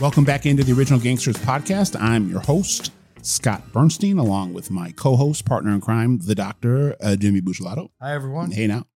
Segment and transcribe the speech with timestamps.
[0.00, 2.00] Welcome back into the Original Gangsters podcast.
[2.00, 2.90] I'm your host,
[3.22, 7.88] Scott Burnstein, along with my co host, partner in crime, the doctor, uh, Jimmy Bucciolato.
[8.00, 8.50] Hi, everyone.
[8.50, 8.86] Hey, now.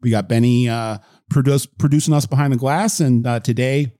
[0.00, 0.98] We got Benny uh,
[1.28, 3.00] produce, producing us behind the glass.
[3.00, 3.92] And uh, today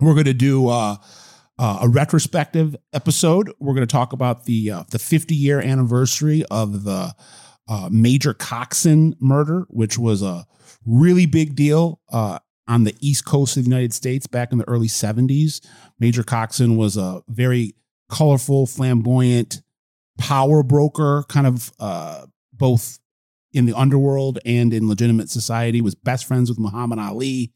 [0.00, 0.96] we're going to do uh,
[1.58, 3.52] uh, a retrospective episode.
[3.60, 7.14] We're going to talk about the uh, the 50 year anniversary of the
[7.68, 10.46] uh, Major Coxson murder, which was a
[10.84, 14.68] really big deal uh, on the East Coast of the United States back in the
[14.68, 15.64] early 70s.
[15.98, 17.74] Major Coxson was a very
[18.10, 19.62] colorful, flamboyant
[20.18, 22.98] power broker, kind of uh, both
[23.52, 27.52] in the underworld and in legitimate society, was best friends with Muhammad Ali,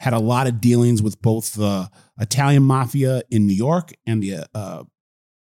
[0.00, 4.46] had a lot of dealings with both the Italian mafia in New York and the
[4.54, 4.84] uh,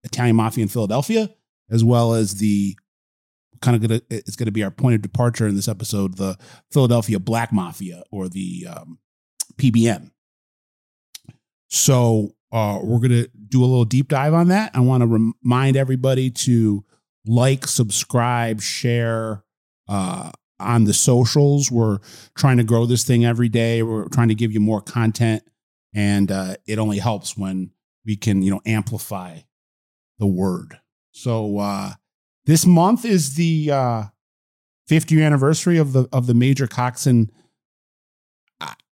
[0.03, 1.29] Italian mafia in Philadelphia,
[1.69, 2.77] as well as the
[3.61, 6.37] kind of gonna it's gonna be our point of departure in this episode, the
[6.71, 8.99] Philadelphia Black Mafia or the um,
[9.55, 10.11] PBM.
[11.69, 14.71] So uh, we're gonna do a little deep dive on that.
[14.73, 15.07] I want to
[15.43, 16.83] remind everybody to
[17.25, 19.43] like, subscribe, share
[19.89, 21.69] uh, on the socials.
[21.69, 21.99] We're
[22.35, 23.83] trying to grow this thing every day.
[23.83, 25.43] We're trying to give you more content,
[25.93, 27.71] and uh, it only helps when
[28.05, 29.39] we can, you know, amplify
[30.19, 30.79] the word.
[31.11, 31.91] So uh,
[32.47, 34.03] this month is the uh,
[34.87, 37.29] 50 year anniversary of the of the Major Coxson.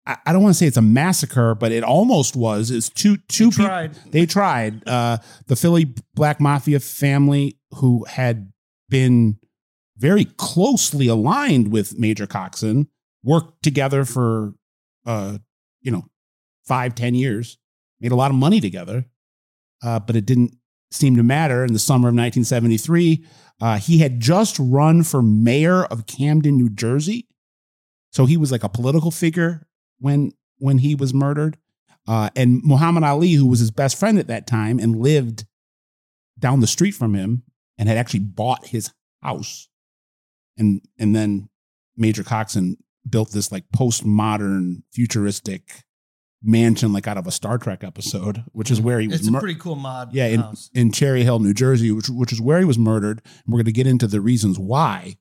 [0.05, 2.69] I, I don't want to say it's a massacre, but it almost was.
[2.71, 3.93] It's two two They people tried.
[4.11, 4.87] they tried.
[4.87, 8.51] Uh, the Philly Black Mafia family, who had
[8.89, 9.37] been
[9.97, 12.88] very closely aligned with Major Coxson,
[13.23, 14.55] worked together for,
[15.05, 15.38] uh,
[15.81, 16.03] you know,
[16.65, 17.57] five, ten years,
[18.01, 19.05] made a lot of money together,
[19.83, 20.53] uh, but it didn't
[20.91, 21.63] seem to matter.
[21.63, 23.25] In the summer of 1973,
[23.61, 27.27] uh, he had just run for mayor of Camden, New Jersey,
[28.11, 29.67] so he was like a political figure
[29.99, 31.57] when when he was murdered.
[32.07, 35.45] Uh, and Muhammad Ali, who was his best friend at that time and lived
[36.38, 37.44] down the street from him
[37.78, 38.91] and had actually bought his
[39.22, 39.69] house.
[40.57, 41.49] And and then
[41.97, 42.78] Major Coxson
[43.09, 45.83] built this like postmodern futuristic
[46.43, 49.31] mansion like out of a Star Trek episode, which is where he was It's a
[49.31, 50.13] mur- pretty cool mod.
[50.13, 50.69] yeah, in, house.
[50.73, 53.21] in Cherry Hill, New Jersey, which, which is where he was murdered.
[53.25, 55.17] And we're going to get into the reasons why.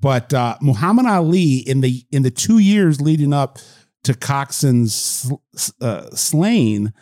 [0.00, 3.58] But uh, Muhammad Ali, in the in the two years leading up
[4.04, 5.34] to Coxson's sl-
[5.80, 6.92] uh, slaying,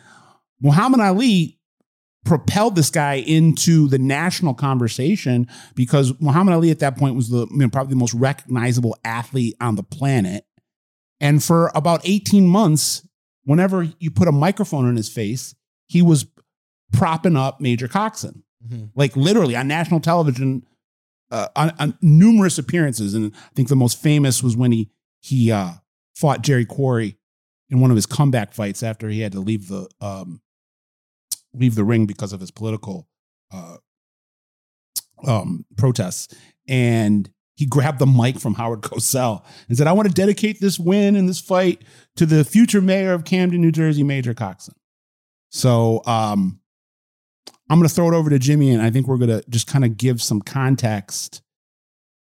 [0.61, 1.59] Muhammad Ali
[2.25, 7.45] propelled this guy into the national conversation because Muhammad Ali at that point was the
[7.51, 10.45] you know, probably the most recognizable athlete on the planet.
[11.21, 13.06] And for about 18 months,
[13.47, 15.55] whenever you put a microphone in his face,
[15.87, 16.25] he was
[16.91, 18.91] propping up Major Coxson, Mhm.
[18.93, 20.65] like literally on national television,
[21.31, 23.13] uh, on, on numerous appearances.
[23.13, 24.89] And I think the most famous was when he
[25.21, 25.71] he uh,
[26.15, 27.17] fought Jerry Quarry
[27.69, 30.41] in one of his comeback fights after he had to leave the um,
[31.53, 33.07] leave the ring because of his political
[33.51, 33.77] uh,
[35.25, 36.33] um, protests.
[36.67, 40.77] And he grabbed the mic from Howard Cosell and said, "I want to dedicate this
[40.79, 41.81] win and this fight
[42.17, 44.75] to the future mayor of Camden, New Jersey, Major Coxson."
[45.49, 46.59] So um,
[47.69, 49.67] I'm going to throw it over to Jimmy, and I think we're going to just
[49.67, 51.41] kind of give some context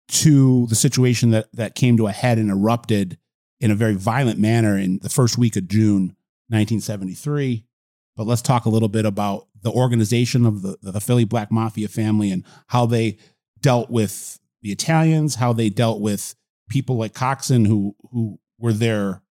[0.09, 3.17] to the situation that that came to a head and erupted
[3.59, 6.15] in a very violent manner in the first week of June
[6.49, 7.65] 1973.
[8.15, 11.87] But let's talk a little bit about the organization of the, the Philly Black Mafia
[11.87, 13.17] family and how they
[13.61, 16.35] dealt with the Italians, how they dealt with
[16.69, 19.22] people like Coxson who who were their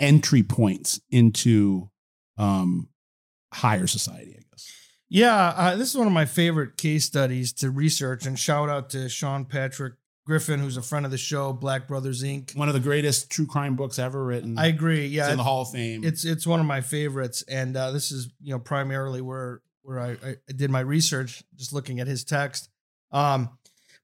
[0.00, 1.90] entry points into
[2.36, 2.88] um,
[3.52, 4.72] higher society, I guess.
[5.08, 8.26] Yeah, uh, this is one of my favorite case studies to research.
[8.26, 9.94] And shout out to Sean Patrick
[10.24, 12.56] Griffin, who's a friend of the show, Black Brothers Inc.
[12.56, 14.58] One of the greatest true crime books ever written.
[14.58, 15.06] I agree.
[15.06, 16.04] it's Yeah, in the Hall of Fame.
[16.04, 19.98] it's it's one of my favorites, and uh, this is you know primarily where where
[19.98, 22.68] I, I did my research, just looking at his text.
[23.10, 23.50] Um,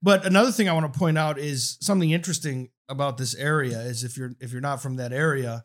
[0.03, 4.03] but another thing I want to point out is something interesting about this area is
[4.03, 5.63] if you're if you're not from that area,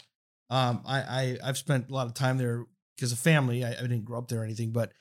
[0.52, 2.66] um, I, I I've spent a lot of time there
[2.96, 3.66] because of family.
[3.66, 4.92] I, I didn't grow up there or anything, but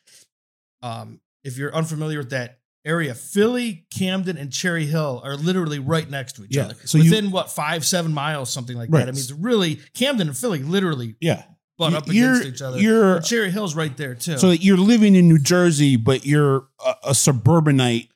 [0.83, 6.09] um, if you're unfamiliar with that area, Philly, Camden, and Cherry Hill are literally right
[6.09, 6.77] next to each Yeah, other.
[6.87, 9.01] so you- within what five seven miles, something like Right.
[9.01, 9.09] that.
[9.09, 11.45] I mean, it's really Camden and Philly literally yeah.
[11.77, 12.79] butt up against each other.
[12.81, 14.39] You're But Cherry Hill's right there too.
[14.39, 18.11] so you're living in New Jersey, but you're a, a suburbanite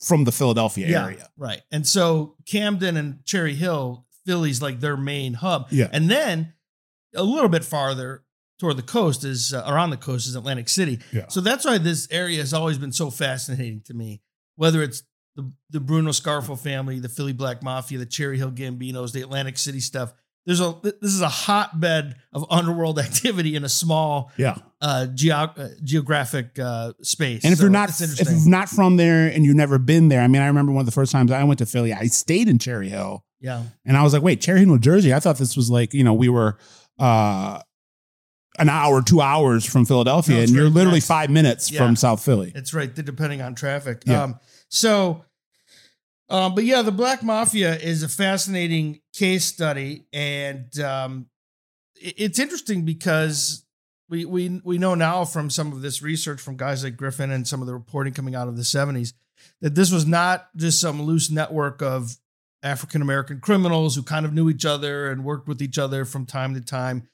[0.00, 1.28] from the Philadelphia yeah, area.
[1.36, 1.60] right.
[1.70, 5.68] And so Camden and Cherry Hill, Philly's like their main hub.
[5.70, 5.88] Yeah.
[5.92, 6.54] And then
[7.14, 8.24] a little bit farther
[8.58, 10.98] toward the coast is uh, around the coast is Atlantic City.
[11.12, 11.28] Yeah.
[11.28, 14.20] So that's why this area has always been so fascinating to me.
[14.56, 15.02] Whether it's
[15.36, 19.56] the the Bruno Scarfo family, the Philly Black Mafia, the Cherry Hill Gambinos, the Atlantic
[19.58, 20.12] City stuff.
[20.46, 24.56] there's a this is a hotbed of underworld activity in a small Yeah.
[24.80, 27.44] uh, geo- uh geographic uh, space.
[27.44, 30.20] And if So you're not if you're not from there and you've never been there,
[30.22, 32.48] I mean, I remember one of the first times I went to Philly, I stayed
[32.48, 33.24] in Cherry Hill.
[33.40, 35.14] yeah, And I was like, wait, Cherry Hill, New Jersey?
[35.14, 36.58] I thought this was like, you know, we were
[36.98, 37.60] uh
[38.58, 41.06] an hour, two hours from Philadelphia, No, and you're right literally next.
[41.06, 41.78] five minutes Yeah.
[41.78, 42.50] from South Philly.
[42.56, 42.92] it's right.
[42.92, 44.02] Depending on traffic.
[44.04, 44.24] Yeah.
[44.24, 45.24] Um, so,
[46.28, 51.26] um, but yeah, the Black Mafia is a fascinating case study, and um,
[52.00, 53.64] it's interesting because
[54.10, 57.46] we we we know now from some of this research from guys like Griffin and
[57.46, 59.12] some of the reporting coming out of the '70s
[59.60, 62.16] that this was not just some loose network of
[62.62, 66.26] African American criminals who kind of knew each other and worked with each other from
[66.26, 67.08] time to time.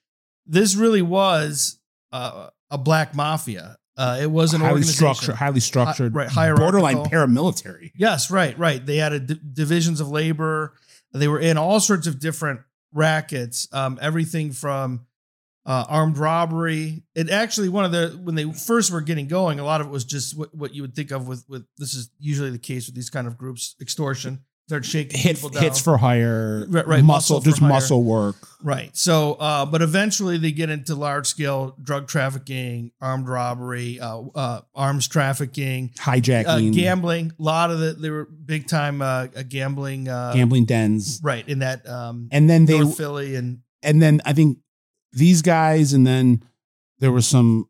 [0.47, 1.79] This really was
[2.13, 3.79] uh, a black mafia.
[3.97, 4.97] Uh, it was an highly organization.
[4.97, 6.81] structured, highly structured, right, hierarchical.
[6.81, 7.93] borderline paramilitary.
[7.95, 8.85] Yes, right, right.
[8.85, 10.75] They had d- divisions of labor.
[11.13, 12.61] They were in all sorts of different
[12.93, 13.69] rackets.
[13.73, 15.07] Um, everything from
[15.67, 17.05] uh, armed robbery.
[17.15, 19.91] It actually one of the when they first were getting going, a lot of it
[19.91, 22.87] was just what, what you would think of with with this is usually the case
[22.87, 24.45] with these kind of groups: extortion.
[24.67, 25.63] Start shaking Hit, people down.
[25.63, 27.69] hits for hire, Right, right, muscle, muscle just hire.
[27.69, 28.37] muscle work.
[28.63, 28.97] Right.
[28.97, 34.61] So, uh, but eventually they get into large scale drug trafficking, armed robbery, uh, uh,
[34.75, 37.33] arms trafficking, uh, hijacking, gambling.
[37.39, 40.09] A lot of the they were big time uh, uh, gambling.
[40.09, 44.23] Uh, gambling dens, Right in that um, and then they North Philly and and then
[44.25, 44.59] I think
[45.13, 46.43] these guys, and then
[47.01, 47.69] there were some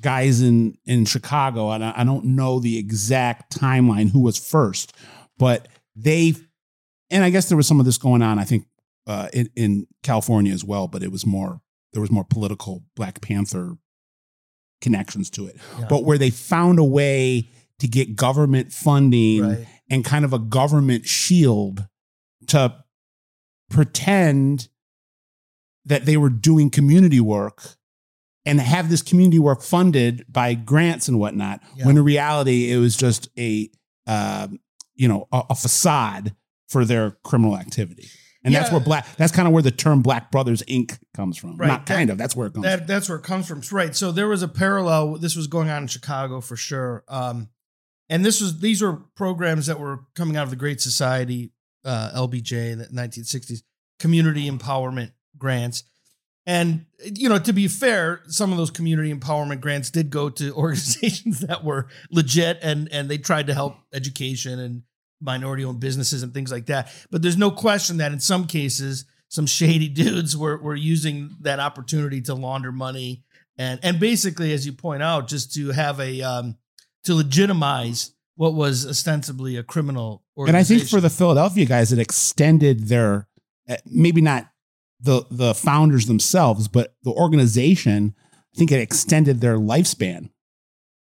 [0.00, 4.94] guys in in Chicago, and I, I don't know the exact timeline who was first,
[5.38, 6.34] but they,
[7.10, 8.38] and I guess there was some of this going on.
[8.38, 8.66] I think
[9.06, 11.60] uh, in in California as well, but it was more
[11.92, 13.76] there was more political Black Panther
[14.80, 15.86] connections to it, Yeah.
[15.88, 17.48] but where they found a way
[17.80, 19.66] to get government funding right.
[19.90, 21.86] and kind of a government shield
[22.48, 22.74] to
[23.70, 24.68] pretend
[25.84, 27.76] that they were doing community work
[28.46, 31.86] and have this community work funded by grants and whatnot Yeah.
[31.86, 33.70] when in reality it was just a
[34.06, 34.58] um,
[35.00, 36.34] you know a, a facade
[36.68, 38.06] for their criminal activity
[38.44, 41.56] and that's where black that's kind of where the term black brothers inc comes from
[41.56, 41.68] Right.
[41.68, 43.60] not kind of that's where it comes That that's where it comes from.
[43.70, 43.94] Right.
[43.94, 45.16] So there was a parallel.
[45.18, 47.04] This was going on in Chicago for sure.
[47.08, 47.48] Um,
[48.08, 51.52] and this was these were programs that were coming out of the Great Society,
[51.84, 53.62] uh, LBJ in the 1960s,
[53.98, 55.84] community empowerment grants.
[56.46, 60.52] And you know, to be fair, some of those community empowerment grants did go to
[60.64, 64.82] organizations that were legit and and they tried to help education and
[65.20, 66.92] minority owned businesses and things like that.
[67.10, 71.60] But there's no question that in some cases, some shady dudes were were using that
[71.60, 73.24] opportunity to launder money
[73.60, 76.56] and and basically, as you point out, just to have a um,
[77.04, 81.98] to legitimize what was ostensibly a criminal and i think for the philadelphia guys it
[81.98, 83.28] extended their
[83.68, 84.50] uh, maybe not
[84.98, 88.14] the the founders themselves but the organization
[88.54, 90.30] i think it extended their lifespan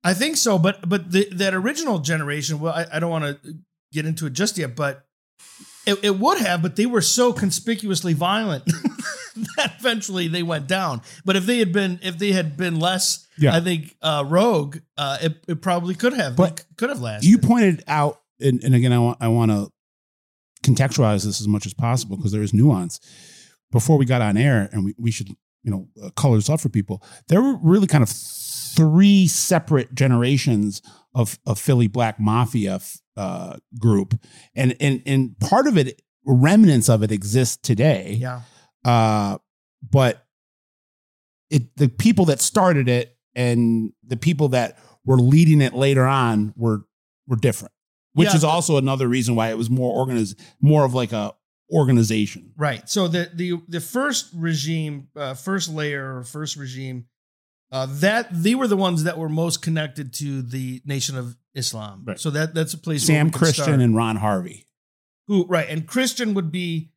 [0.03, 2.59] I think so, but but the, that original generation.
[2.59, 3.55] Well, I, I don't want to
[3.93, 5.07] get into it just yet, but
[5.87, 6.63] it, it would have.
[6.63, 8.65] But they were so conspicuously violent
[9.57, 11.01] that eventually they went down.
[11.25, 13.55] But if they had been if they had been less, Yeah.
[13.57, 16.37] I think uh, rogue, uh, it, it probably could have.
[16.37, 17.29] But could have lasted.
[17.29, 19.71] you pointed out and, and again i want i want to
[20.63, 23.01] contextualize this as much as possible because there is nuance
[23.71, 25.29] before we got on air and we, we should
[25.63, 29.95] you know uh, color this up for people there were really kind of three separate
[29.95, 30.81] generations
[31.15, 32.79] of, of philly black mafia
[33.21, 34.11] uh, group
[34.55, 38.41] and, and and part of it remnants of it exist today yeah,
[38.85, 39.37] uh,
[39.99, 40.27] but
[41.51, 46.53] it the people that started it and the people that were leading it later on
[46.57, 46.81] were
[47.27, 47.73] were different,
[48.13, 48.37] which Yeah.
[48.37, 51.33] is also another reason why it was more organized, more of like a
[51.73, 52.53] organization.
[52.57, 52.89] Right.
[52.89, 57.07] So the the the first regime, uh, first layer or first regime,
[57.73, 62.05] uh, that they were the ones that were most connected to the Nation of Islam.
[62.07, 62.19] Right.
[62.21, 63.05] So that that's a place.
[63.05, 63.81] Sam Christian start.
[63.81, 64.67] and Ron Harvey.
[65.27, 66.91] who right and Christian would be.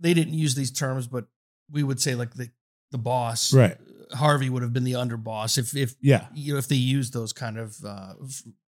[0.00, 1.26] They didn't use these terms, but
[1.70, 2.50] we would say like the
[2.90, 3.52] the boss.
[3.54, 3.76] Right.
[4.12, 6.26] Harvey would have been the underboss if if Yeah.
[6.34, 7.76] you know if they used those kind of.
[7.84, 8.14] Uh,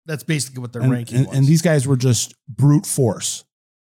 [0.07, 1.37] that's basically what their And, ranking and, was.
[1.37, 3.45] and these guys were just brute force.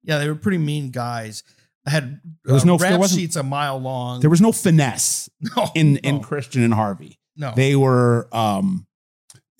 [0.03, 1.43] yeah, they were pretty mean guys.
[1.87, 4.19] I had There was uh, no- rap wasn't- sheets a mile long.
[4.21, 7.19] There was no finesse no, in no, in Christian and Harvey.
[7.35, 7.53] no.
[7.55, 8.85] They were um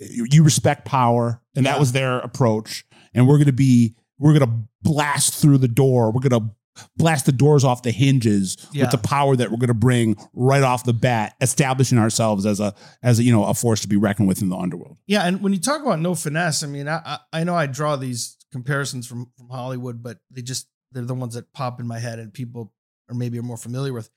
[0.10, 4.50] you respect power and that was their approach and we're going to be we're going
[4.50, 6.12] to blast through the door.
[6.12, 6.56] We're going to
[6.98, 8.84] blast the doors off the hinges Yeah.
[8.84, 12.60] with the power that we're going to bring right off the bat, establishing ourselves as
[12.60, 14.98] a as a, you know, a force to be reckoned with in the underworld.
[15.08, 17.66] Yeah, and when you talk about no finesse, I mean, I I, I know I
[17.68, 21.88] draw these comparisons from from Hollywood, but they just they're the ones that pop in
[21.88, 22.72] my head, and people
[23.10, 24.10] or maybe are more familiar with.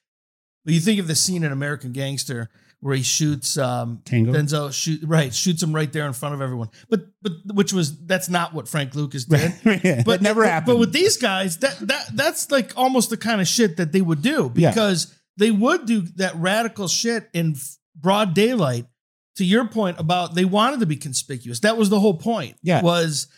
[0.66, 4.32] But you think of the scene in American Gangster where he shoots um, Tango.
[4.34, 6.68] Denzel shoot right shoots him right there in front of everyone.
[6.90, 9.54] But but which was that's not what Frank Lucas did.
[9.82, 10.66] yeah, But never but, happened.
[10.74, 14.02] But with these guys, that that that's like almost the kind of shit that they
[14.02, 14.70] would do Yeah.
[14.72, 17.56] because they would do that radical shit in
[17.96, 18.86] broad daylight.
[19.36, 21.60] To your point about they wanted to be conspicuous.
[21.60, 22.56] That was the whole point.
[22.62, 22.82] Yeah.
[22.82, 23.28] Was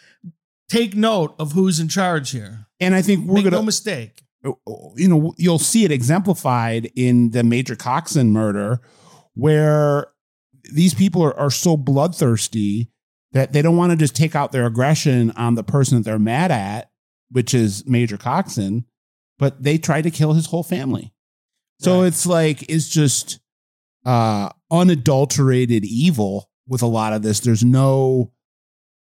[0.68, 2.66] take note of who's in charge here.
[2.80, 4.22] and I think we're Make gonna no mistake.
[4.44, 8.80] You know, you'll see it exemplified in the Major Coxson murder,
[9.34, 10.08] where
[10.72, 12.90] these people are, are so bloodthirsty
[13.32, 16.18] that they don't want to just take out their aggression on the person that they're
[16.18, 16.90] mad at,
[17.30, 18.84] which is Major Coxson,
[19.38, 21.12] but they try to kill his whole family.
[21.80, 22.06] So Right.
[22.08, 23.40] it's like it's just
[24.04, 27.40] uh unadulterated evil with a lot of this.
[27.40, 28.32] There's no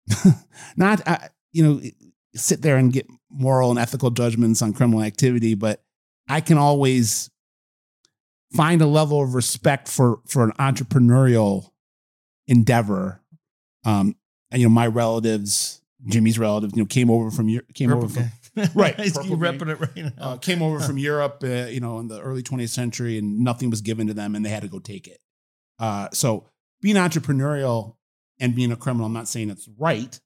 [0.77, 1.19] not uh,
[1.53, 1.81] you know
[2.35, 5.83] sit there and get moral and ethical judgments on criminal activity, but
[6.29, 7.31] I can always
[8.53, 11.71] find a level of respect for for an entrepreneurial
[12.47, 13.21] endeavor.
[13.85, 14.17] Um,
[14.51, 18.31] and you know, my relatives, Jimmy's relatives, you know, came over from came over from
[18.75, 20.13] Right, Purple repping it right now.
[20.19, 23.69] uh, came over from Europe, uh, you know, in the early 20th century, and nothing
[23.69, 25.19] was given to them, and they had to go take it.
[25.81, 26.47] Uh, so
[26.81, 27.97] being entrepreneurial
[28.39, 30.21] and being a criminal, I'm not saying it's right,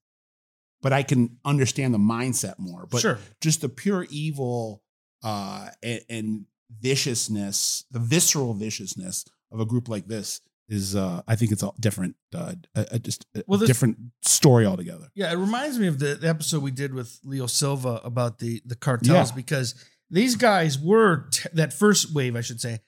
[0.82, 2.86] but I can understand the mindset more.
[2.90, 3.18] But sure.
[3.40, 4.82] just the pure evil
[5.22, 6.44] uh, and, and
[6.80, 11.70] viciousness, the visceral viciousness of a group like this is, uh, I think it's a
[11.80, 15.08] different, uh, a, a- just a Well, this- different story altogether.
[15.14, 18.76] Yeah, it reminds me of the, episode we did with Leo Silva about the the
[18.76, 19.34] cartels Yeah.
[19.36, 19.74] because
[20.10, 22.80] these guys were te- that first wave, I should say,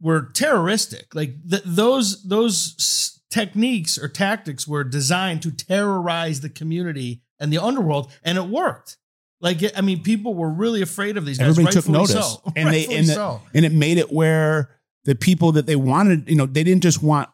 [0.00, 1.14] were terroristic.
[1.14, 7.58] Like th- those those techniques or tactics were designed to terrorize the community and the
[7.58, 8.96] underworld, and it worked.
[9.40, 11.48] Like I mean, people were really afraid of these guys.
[11.50, 12.12] Everybody took notice.
[12.12, 12.42] so.
[12.56, 13.42] And they- Rightfully and the- so.
[13.54, 14.70] and it made it where
[15.04, 17.28] the people that they wanted, you know, they didn't just want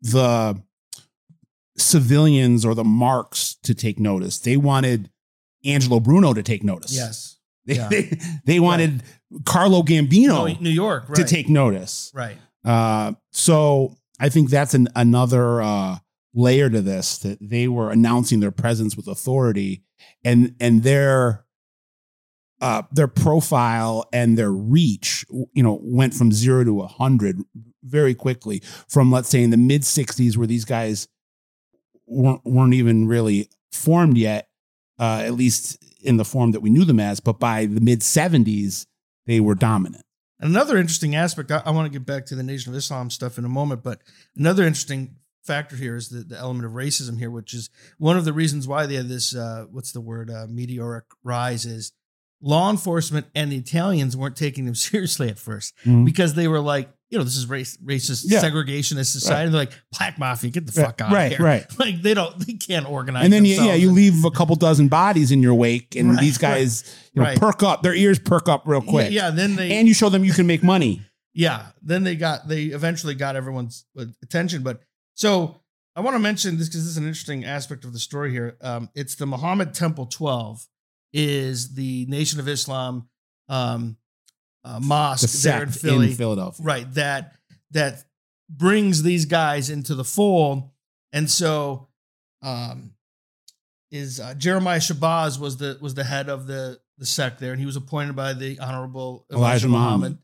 [0.00, 0.62] the
[1.76, 4.38] civilians or the marks to take notice.
[4.38, 5.10] They wanted
[5.64, 6.94] Angelo Bruno to take notice.
[6.94, 7.88] yes, They, Yeah.
[7.88, 9.02] they, they wanted
[9.44, 11.16] Carlo Gambino New York, right?
[11.16, 12.10] to take notice.
[12.14, 12.36] right.
[12.64, 15.98] Uh, so I think that's an, another uh,
[16.32, 19.82] layer to this that they were announcing their presence with authority,
[20.24, 21.44] and and their
[22.60, 27.42] uh, their profile and their reach, you know, went from zero to a hundred
[27.82, 28.62] very quickly.
[28.88, 31.08] From let's say in the mid '60s, where these guys
[32.06, 34.48] weren't weren't even really formed yet,
[35.00, 37.18] uh, at least in the form that we knew them as.
[37.18, 38.86] But by the mid '70s,
[39.26, 40.04] they were dominant.
[40.42, 43.08] And another interesting aspect, I, I want to get back to the Nation of Islam
[43.10, 44.02] stuff in a moment, but
[44.36, 48.24] another interesting factor here is the, the element of racism here, which is one of
[48.24, 51.92] the reasons why they had this, uh, what's the word, uh, meteoric rise is
[52.40, 56.04] law enforcement and the Italians weren't taking them seriously at first Mhm.
[56.04, 58.40] because they were like, you know, this is race, racist, Yeah.
[58.40, 59.50] segregationist society.
[59.50, 61.46] They're like, black mafia, get the Right, fuck out right, of here.
[61.46, 61.66] right.
[61.78, 63.24] Like they don't, they can't organize.
[63.24, 66.20] and then you, yeah, you leave a couple dozen bodies in your wake, and Right,
[66.20, 67.38] these guys, you know, right.
[67.38, 67.82] perk up.
[67.82, 69.12] Their ears perk up real quick.
[69.12, 71.02] Yeah, yeah, then they, and you show them you can make money.
[71.34, 74.80] yeah then they got they eventually got everyone's uh, attention but
[75.14, 75.60] so
[75.96, 78.56] i want to mention this because this is an interesting aspect of the story here
[78.60, 80.66] um, it's the muhammad temple 12
[81.14, 83.08] is the nation of islam
[83.48, 83.96] um,
[84.64, 86.64] uh, mosque The there in philly in Philadelphia.
[86.64, 87.34] right that
[87.72, 88.04] that
[88.48, 90.70] brings these guys into the fold
[91.12, 91.88] and so
[92.42, 92.92] um
[93.90, 97.60] is uh, jeremiah shabazz was the was the head of the the sect there and
[97.60, 100.00] he was appointed by the honorable elijah, Elijah muhammad.
[100.12, 100.18] Muhammad.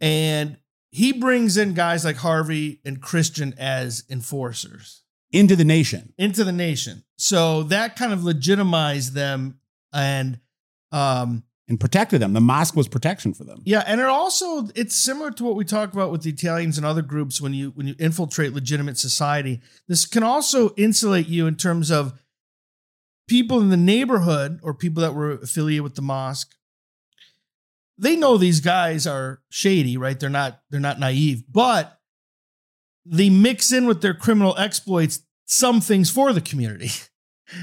[0.00, 0.56] and
[0.90, 6.12] he brings in guys like harvey and christian as enforcers Into the nation.
[6.18, 9.58] into the nation so that kind of legitimized them
[9.92, 10.38] and
[10.92, 12.32] um and protected them.
[12.32, 13.62] The mosque was protection for them.
[13.64, 16.86] Yeah, and it also it's similar to what we talk about with the Italians and
[16.86, 19.60] other groups when you when you infiltrate legitimate society.
[19.86, 22.18] This can also insulate you in terms of
[23.28, 26.54] people in the neighborhood or people that were affiliated with the mosque.
[27.98, 30.18] They know these guys are shady, right?
[30.18, 32.00] They're not they're not naive, but
[33.04, 36.90] they mix in with their criminal exploits some things for the community.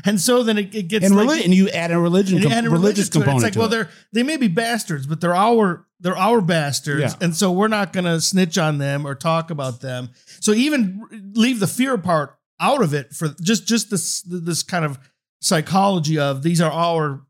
[0.03, 2.53] And so then it, it gets And, like, and you add a religion, and, com-
[2.53, 3.11] and religious it.
[3.11, 3.43] component.
[3.43, 3.71] It's like, well, it.
[3.71, 7.25] they're they may be bastards, but they're our they're our bastards, Yeah.
[7.25, 10.09] and so we're not going to snitch on them or talk about them.
[10.41, 11.01] So even
[11.35, 14.97] leave the fear part out of it for just just this this kind of
[15.41, 17.21] psychology of these are our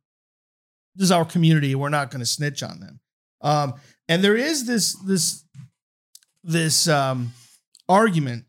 [0.96, 1.76] this is our community.
[1.76, 3.00] We're not going to snitch on them.
[3.42, 3.74] Um,
[4.08, 5.44] and there is this this
[6.44, 7.34] this um,
[7.90, 8.46] argument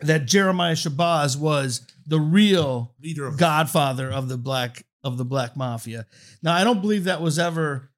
[0.00, 5.56] that Jeremiah Shabazz was the real leader of godfather of the black of the black
[5.56, 6.06] mafia.
[6.42, 7.90] Now, I don't believe that was ever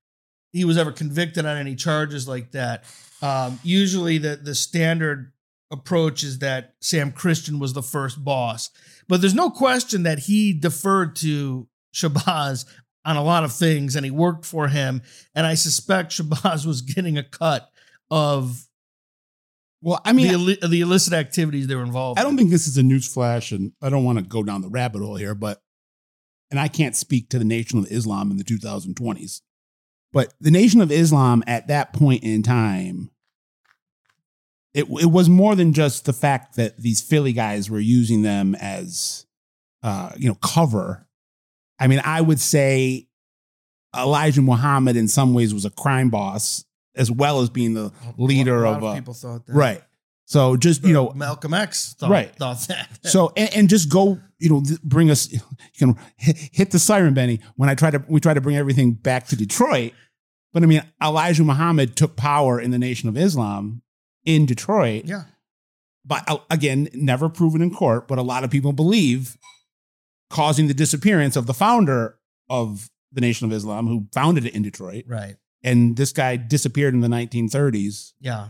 [0.52, 2.84] he was ever convicted on any charges like that.
[3.22, 5.32] Um, usually, the the standard
[5.70, 8.70] approach is that Sam Christian was the first boss,
[9.08, 12.66] but there's no question that he deferred to Shabazz
[13.04, 15.02] on a lot of things, and he worked for him.
[15.34, 17.70] And I suspect Shabazz was getting a cut
[18.10, 18.66] of
[19.82, 22.18] Well, I mean, the, illi- the illicit activities they were involved.
[22.18, 22.38] I don't in.
[22.38, 25.00] think this is a news flash, and I don't want to go down the rabbit
[25.00, 25.62] hole here, but
[26.50, 29.40] and I can't speak to the Nation of Islam in the 2020s,
[30.12, 33.10] but the Nation of Islam at that point in time,
[34.74, 38.54] it it was more than just the fact that these Philly guys were using them
[38.56, 39.26] as,
[39.82, 41.06] uh, you know, cover.
[41.78, 43.08] I mean, I would say
[43.96, 46.64] Elijah Muhammad in some ways was a crime boss
[46.96, 49.52] as well as being the leader a lot of a people thought that.
[49.54, 49.82] right.
[50.24, 52.34] So just you know, Malcolm X thought, Right.
[52.36, 52.88] thought that.
[53.02, 55.30] so and, and just go, you know, bring us.
[55.32, 55.40] You
[55.78, 57.40] can hit, hit the siren, Benny.
[57.56, 59.92] When I try to, we try to bring everything back to Detroit.
[60.52, 63.82] But I mean, Elijah Muhammad took power in the Nation of Islam
[64.24, 65.04] in Detroit.
[65.06, 65.24] yeah,
[66.04, 68.06] But uh, again, never proven in court.
[68.06, 69.36] But a lot of people believe
[70.28, 72.18] causing the disappearance of the founder
[72.48, 75.04] of the Nation of Islam, who founded it in Detroit.
[75.08, 75.36] right.
[75.62, 78.12] And this guy disappeared in the 1930s.
[78.20, 78.48] Yeah,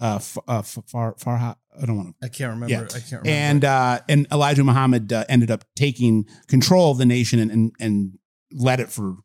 [0.00, 2.68] Uh, f- uh, f- far, far, I don't want to I can't remember.
[2.72, 2.82] Yeah.
[2.82, 3.30] I can't remember.
[3.30, 7.72] and uh, and Elijah Muhammad uh, ended up taking control of the nation and, and
[7.78, 8.18] and
[8.52, 9.16] led it for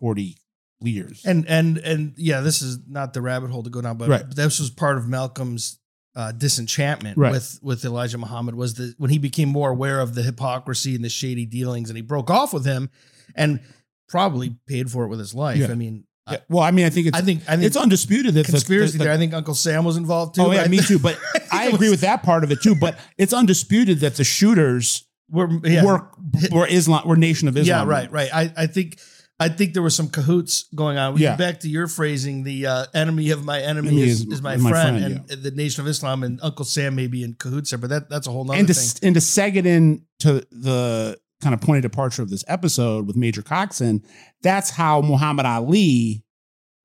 [0.00, 0.36] forty
[0.80, 1.24] years.
[1.24, 4.30] and and and yeah, this is not the rabbit hole to go down, but Right.
[4.34, 5.78] this was part of Malcolm's
[6.14, 7.32] uh, disenchantment Right.
[7.32, 11.04] with with Elijah Muhammad was the when he became more aware of the hypocrisy and
[11.04, 12.90] the shady dealings, and he broke off with him,
[13.34, 13.60] and
[14.08, 15.58] probably paid for it with his life.
[15.58, 15.68] Yeah.
[15.70, 18.34] I mean, Yeah, well, I mean, I think it's I think I think it's undisputed
[18.34, 19.12] that the- conspiracy the- there.
[19.12, 20.42] I think Uncle Sam was involved too.
[20.42, 20.98] oh yeah, me too.
[20.98, 21.18] But
[21.52, 22.74] I agree with that part of it too.
[22.74, 26.08] But it's undisputed that the shooters We're, yeah, were
[26.50, 27.86] were Islam, were Nation of Islam.
[27.88, 28.30] Yeah, right, right.
[28.34, 28.98] I, I think
[29.38, 31.14] I think there was some cahoots going on.
[31.14, 31.36] We Yeah.
[31.36, 34.62] Back to your phrasing, the uh, enemy of my enemy Enemy is, is- my, is
[34.62, 37.70] my friend, friend, and the Nation of Islam and Uncle Sam may be in cahoots
[37.70, 39.06] there, but that that's a whole nother And to thing.
[39.08, 43.06] and to seg it in to the kind of point of departure of this episode
[43.06, 44.02] with Major Coxson,
[44.42, 46.24] that's how Muhammad Ali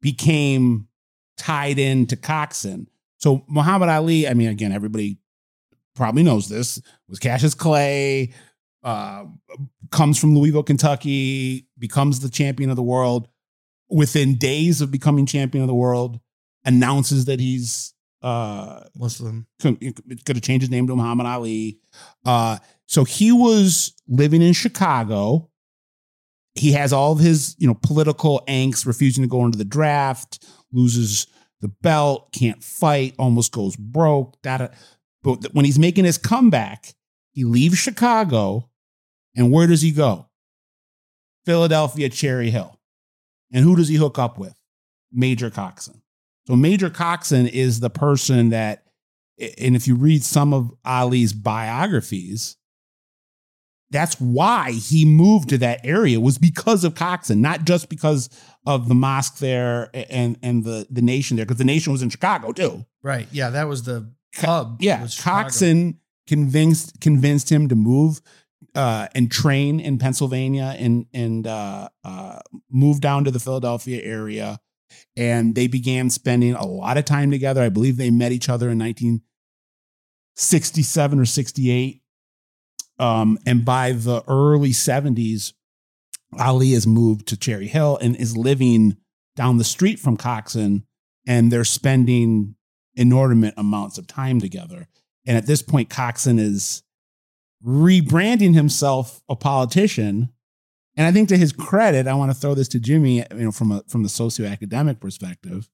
[0.02, 0.88] became
[1.38, 2.88] tied into Coxson.
[3.18, 5.18] So Muhammad Ali, I mean, again, everybody
[5.96, 8.34] probably knows this, was Cassius Clay,
[8.84, 9.26] uh,
[9.92, 13.28] comes from Louisville, Kentucky, becomes the champion of the world.
[13.90, 16.20] Within days of becoming champion of the world,
[16.64, 19.48] announces that he's uh, Muslim.
[19.62, 21.80] going to change his name to Muhammad Ali.
[22.26, 22.58] Uh,
[22.92, 25.50] so he was living in Chicago.
[26.56, 30.46] He has all of his, you know, political angst, refusing to go into the draft,
[30.74, 31.26] loses
[31.62, 34.36] the belt, can't fight, almost goes broke.
[34.44, 34.74] But
[35.54, 36.94] when he's making his comeback,
[37.32, 38.70] he leaves Chicago,
[39.38, 40.28] and where does he go?
[41.46, 42.78] Philadelphia, Cherry Hill.
[43.54, 44.60] And who does he hook up with?
[45.14, 46.02] Major Coxson.
[46.46, 48.84] So Major Coxson is the person that,
[49.58, 52.58] and if you read some of Ali's biographies,
[53.92, 58.30] that's why he moved to that area was because of Coxson, not just because
[58.66, 62.10] of the mosque there and and the the nation there, because the nation was in
[62.10, 62.86] Chicago too.
[63.04, 63.28] Right.
[63.32, 68.22] Yeah, that was the Co- Yeah, Coxson convinced convinced him to move
[68.76, 72.40] uh, and train in Pennsylvania and and uh, uh,
[72.72, 74.60] move down to the Philadelphia area,
[75.18, 77.62] and they began spending a lot of time together.
[77.62, 82.01] I believe they met each other in 1967 or 68,
[83.02, 85.54] um, and by the early 70s,
[86.40, 88.96] Ali has moved to Cherry Hill and is living
[89.36, 90.86] down the street from Coxson,
[91.28, 92.56] and they're spending
[92.96, 94.88] inordinate amounts of time together.
[95.26, 96.84] And at this point, Coxson is
[97.66, 100.30] rebranding himself a politician.
[100.96, 103.52] And I think to his credit, I want to throw this to Jimmy, you know,
[103.52, 105.70] from a from the socioacademic perspective.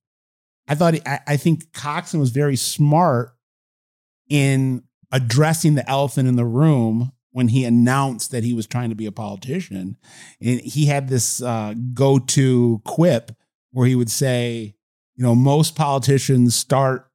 [0.68, 3.36] I thought I, I think Coxson was very smart
[4.30, 8.96] in addressing the elephant in the room when he announced that he was trying to
[8.96, 9.96] be a politician.
[10.42, 13.32] And he had this uh, go-to quip
[13.72, 14.74] where he would say,
[15.16, 17.08] you know, most politicians start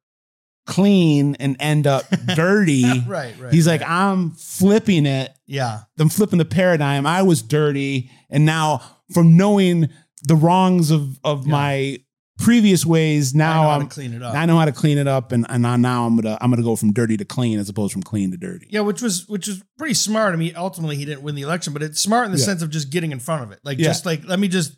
[0.65, 2.05] clean and end up
[2.35, 2.85] dirty.
[3.05, 3.51] right, right.
[3.51, 3.89] He's like, right.
[3.89, 5.33] I'm flipping it.
[5.45, 7.05] yeah, I'm flipping the paradigm.
[7.05, 8.09] I was dirty.
[8.29, 8.81] And now
[9.13, 9.89] from knowing
[10.23, 11.51] the wrongs of, of Yeah.
[11.51, 11.97] my
[12.39, 14.33] previous ways, I now to I'm clean it up.
[14.35, 16.75] I know how to clean it up and, and now I'm gonna I'm gonna go
[16.75, 18.67] from dirty to clean as opposed from clean to dirty.
[18.69, 20.33] Yeah, which was which was pretty smart.
[20.33, 22.45] I mean, ultimately he didn't win the election, but it's smart in the Yeah.
[22.45, 23.59] sense of just getting in front of it.
[23.63, 23.85] Like Yeah.
[23.85, 24.77] just like let me just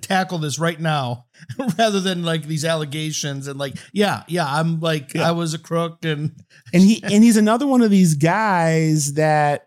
[0.00, 1.24] tackle this right now
[1.78, 5.28] rather than like these allegations and like yeah, yeah, I'm like Yeah.
[5.28, 6.32] I was a crook and
[6.72, 9.66] and he and he's another one of these guys that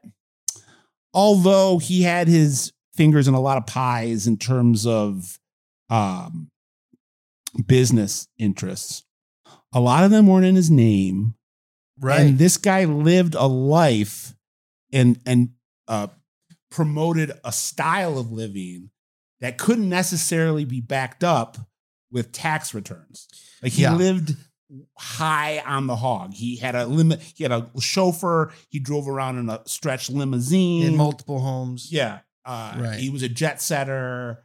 [1.13, 5.37] although he had his fingers in a lot of pies in terms of
[5.89, 6.49] um
[7.67, 9.03] business interests.
[9.73, 11.35] A lot of them weren't in his name.
[11.99, 12.21] Right.
[12.21, 14.35] And this guy lived a life
[14.91, 15.49] and and
[15.87, 16.07] uh,
[16.71, 18.89] promoted a style of living
[19.41, 21.57] that couldn't necessarily be backed up
[22.11, 23.27] with tax returns.
[23.61, 23.95] Like he Yeah.
[23.95, 24.35] lived
[24.97, 26.33] high on the hog.
[26.33, 27.21] He had a limit.
[27.35, 28.51] He had a chauffeur.
[28.69, 30.85] He drove around in a stretch limousine.
[30.87, 31.91] in multiple homes.
[31.91, 32.19] Yeah.
[32.45, 32.99] Uh, Right.
[32.99, 34.44] He was a jet setter,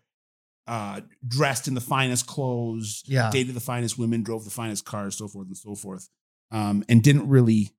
[0.71, 3.31] uh, dressed in the finest clothes, Yeah.
[3.33, 6.09] dated the finest women, drove the finest cars, so forth and so forth.
[6.53, 7.73] Um, and didn't really,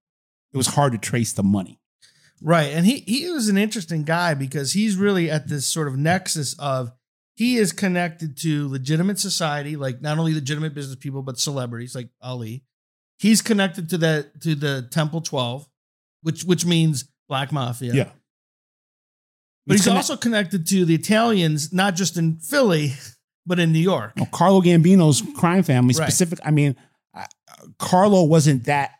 [0.53, 1.79] it was hard to trace the money.
[2.41, 2.73] Right.
[2.73, 6.53] And he he was an interesting guy because he's really at this sort of nexus
[6.59, 6.91] of
[7.35, 12.09] he is connected to legitimate society, like not only legitimate business people, but celebrities like
[12.21, 12.63] Ali.
[13.19, 15.67] He's connected to that to the Temple 12,
[16.23, 17.93] which which means black mafia.
[17.93, 18.09] Yeah.
[19.67, 22.93] But he's connect- also connected to the Italians, not just in Philly,
[23.45, 24.17] but in New York.
[24.17, 26.07] No, Carlo Gambino's crime family Right.
[26.07, 26.39] specific.
[26.43, 26.75] I mean,
[27.13, 27.25] uh,
[27.77, 28.91] Carlo wasn't that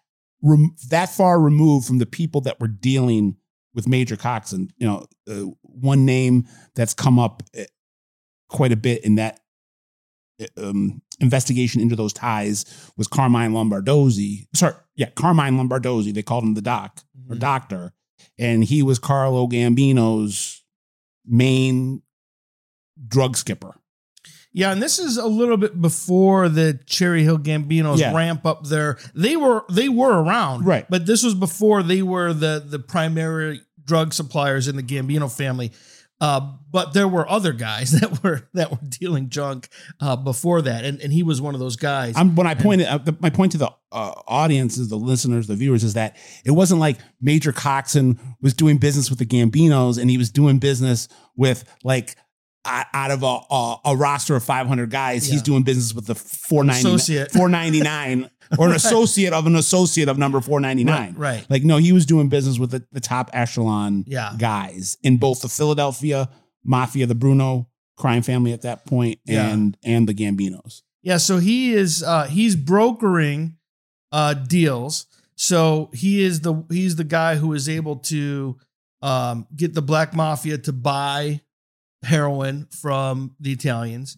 [0.42, 3.38] rem- that far removed from the people that were dealing
[3.74, 6.46] with Major Cox, and you know, uh, one name
[6.76, 7.64] that's come up uh,
[8.50, 9.40] quite a bit in that
[10.42, 12.66] uh, um, investigation into those ties
[12.98, 14.48] was Carmine Lombardozzi.
[14.56, 16.14] Sorry, yeah, Carmine Lombardozzi.
[16.14, 17.40] They called him the doc or Mhm.
[17.40, 17.94] doctor,
[18.38, 20.64] and he was Carlo Gambino's
[21.26, 22.02] main
[23.08, 23.76] drug skipper.
[24.54, 28.14] Yeah, and this is a little bit before the Cherry Hill Gambinos Yeah.
[28.14, 30.66] ramp up their they were they were around.
[30.66, 30.86] Right.
[30.90, 35.72] But this was before they were the the primary drug suppliers in the Gambino family.
[36.22, 39.68] Uh, but there were other guys that were that were dealing junk
[40.00, 42.14] uh, before that, and, and he was one of those guys.
[42.16, 45.56] I'm, when I pointed, uh, the, my point to the uh, audiences, the listeners, the
[45.56, 50.10] viewers, is that it wasn't like Major Coxson was doing business with the Gambinos and
[50.10, 52.16] he was doing business with like
[52.64, 57.26] out of a, a, a roster of 500 guys, he's doing business with the 490,
[57.36, 58.76] 499 or an Right.
[58.78, 61.14] associate of an associate of number 499.
[61.14, 61.46] right, right.
[61.50, 64.34] Like, no, he was doing business with the, the top echelon Yeah.
[64.38, 66.30] guys in both the Philadelphia
[66.64, 69.48] Mafia, the Bruno crime family at that point, Yeah.
[69.50, 70.82] and and the Gambinos.
[71.04, 73.56] Yeah, so he is uh he's brokering
[74.12, 75.06] uh deals.
[75.36, 78.58] So he is the he's the guy who is able to
[79.02, 81.42] um get the black mafia to buy
[82.04, 84.18] heroin from the Italians.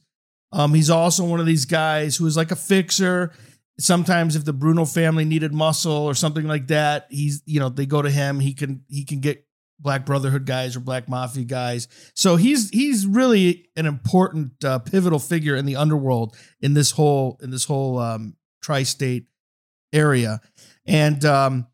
[0.52, 3.32] Um he's also one of these guys who is like a fixer.
[3.80, 7.86] Sometimes if the Bruno family needed muscle or something like that, he's you know, they
[7.86, 9.46] go to him, he can he can get
[9.80, 11.88] black brotherhood guys or black mafia guys.
[12.16, 17.40] So he's he's really an important uh, pivotal figure in the underworld in this whole
[17.42, 19.28] in this whole um, tri-state
[19.92, 20.40] area.
[20.86, 21.68] And um,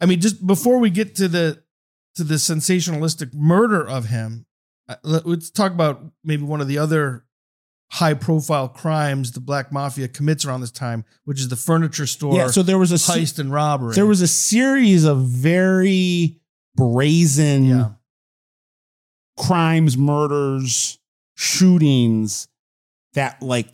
[0.00, 1.62] I mean, just before we get to the
[2.14, 4.46] to the sensationalistic murder of him,
[4.88, 7.24] uh, let's talk about maybe one of the other
[7.90, 12.34] high profile crimes the black mafia commits around this time, which is the furniture store
[12.34, 13.94] yeah, so there was a se- heist and robbery.
[13.94, 16.38] there was a series of very
[16.76, 17.90] brazen yeah,
[19.36, 20.98] crimes, murders,
[21.34, 22.48] shootings
[23.14, 23.70] that like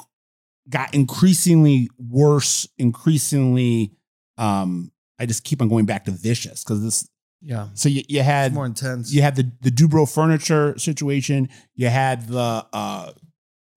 [0.68, 3.92] got increasingly worse, increasingly
[4.38, 7.09] um I just keep on going back to vicious because this
[7.40, 9.12] yeah, so you, you had more intense.
[9.12, 13.12] you had the the Dubrow furniture situation, you had the uh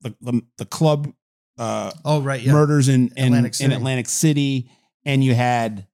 [0.10, 1.12] the the, the club
[1.58, 2.52] uh Oh right, yeah.
[2.54, 3.66] murders in in Atlantic City.
[3.66, 4.70] in Atlantic City,
[5.06, 5.88] and you had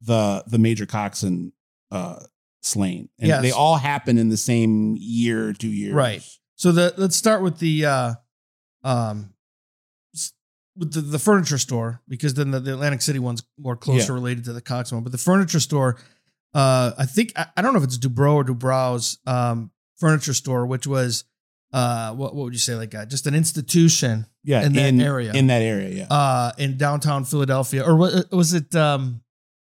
[0.00, 1.52] the the Major Coxson
[1.90, 2.20] uh,
[2.62, 3.42] slain, and Yes.
[3.42, 5.92] they all happened in the same year, two years.
[5.94, 6.22] Right.
[6.56, 8.14] So the let's start with the uh
[8.84, 9.34] um
[10.76, 14.44] with the, the furniture store because then the, the Atlantic City one's more closer related
[14.44, 15.02] to the Cox one.
[15.02, 15.98] But the furniture store,
[16.54, 20.66] uh I think I, I don't know if it's Dubrow or Dubrow's um furniture store,
[20.66, 21.24] which was
[21.72, 25.32] uh what what would you say like uh, just an institution Yeah, In that area.
[25.34, 26.06] In that area, yeah.
[26.14, 29.20] uh in downtown Philadelphia or wa- was it um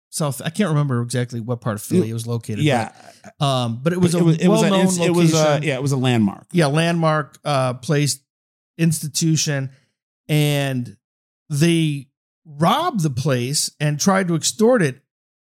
[0.09, 2.59] South I can't remember exactly what part of Philly it was located.
[2.63, 2.91] yeah,
[3.39, 4.63] but, um but it was a it was it was,
[4.99, 6.45] a, it was a yeah it was a landmark.
[6.51, 8.19] yeah, landmark uh place
[8.77, 9.71] institution
[10.27, 10.97] and
[11.49, 12.07] they
[12.45, 15.01] robbed the place and tried to extort it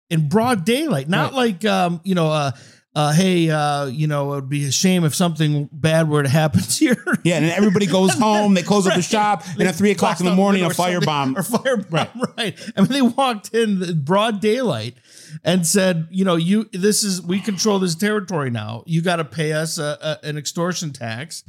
[0.09, 1.09] in broad daylight.
[1.09, 2.51] Not like um, you know, uh
[2.95, 6.29] uh, hey, uh, you know, it would be a shame if something bad were to
[6.29, 6.95] happen here.
[7.25, 8.53] Yeah, and everybody goes home.
[8.53, 9.03] They close up the Right.
[9.03, 11.35] shop, and at three o'clock in the morning, a firebomb.
[11.37, 12.57] or firebomb, right.
[12.77, 14.95] I mean, they walked in the broad daylight
[15.43, 18.83] and said, you know, you this is we control this territory now.
[18.85, 21.43] You got to pay us a, a, an extortion tax.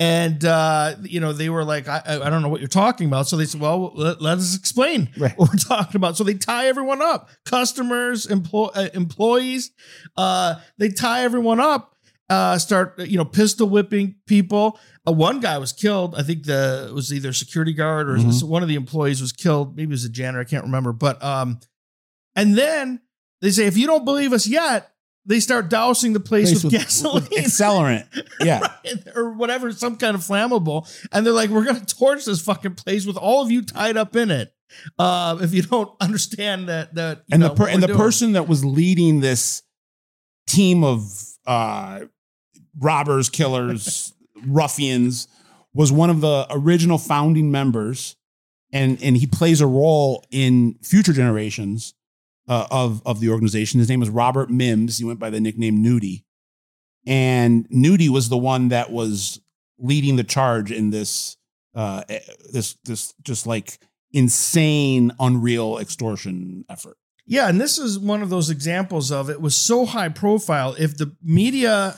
[0.00, 3.28] And uh, you know, they were like, I, I don't know what you're talking about.
[3.28, 5.36] So they said, well, let, let us explain Right.
[5.38, 6.16] what we're talking about.
[6.16, 9.70] So they tie everyone up, customers, employ, uh, employees.
[10.16, 11.94] Uh, they tie everyone up,
[12.28, 14.78] uh, start you know pistol whipping people.
[15.06, 16.14] Uh, one guy was killed.
[16.16, 18.42] I think the it was either security guard or Mhm.
[18.48, 19.76] one of the employees was killed.
[19.76, 20.40] Maybe it was a janitor.
[20.40, 20.92] I can't remember.
[20.92, 21.60] But um,
[22.36, 23.00] and then
[23.40, 24.90] they say if you don't believe us yet,
[25.28, 27.22] they start dousing the place, Place with, with- gasoline.
[27.22, 28.06] with accelerant.
[28.40, 28.60] Yeah.
[28.60, 32.74] Right, or whatever, some kind of flammable, and they're like, "We're gonna torch this fucking
[32.74, 34.52] place with all of you tied up in it."
[34.98, 37.98] Uh, if you don't understand that, that you and know, the per- and the doing.
[37.98, 39.62] person that was leading this
[40.46, 41.02] team of
[41.46, 42.00] uh,
[42.78, 44.12] robbers, killers,
[44.46, 45.28] ruffians
[45.74, 48.16] was one of the original founding members,
[48.72, 51.94] and and he plays a role in future generations
[52.48, 53.78] uh, of of the organization.
[53.78, 54.98] His name was Robert Mims.
[54.98, 56.24] He went by the nickname Nudie,
[57.06, 59.40] and Nudie was the one that was
[59.78, 61.36] leading the charge in this
[61.74, 62.20] uh, eh,
[62.52, 63.78] this this just like
[64.12, 66.96] insane, unreal extortion effort.
[67.26, 70.74] Yeah, and this is one of those examples of it was so high profile.
[70.78, 71.96] If the media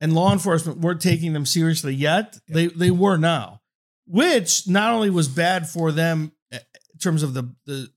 [0.00, 3.60] and law enforcement weren't taking them seriously yet, they they were now,
[4.06, 6.58] which not only was bad for them eh,
[6.92, 7.88] in terms of the the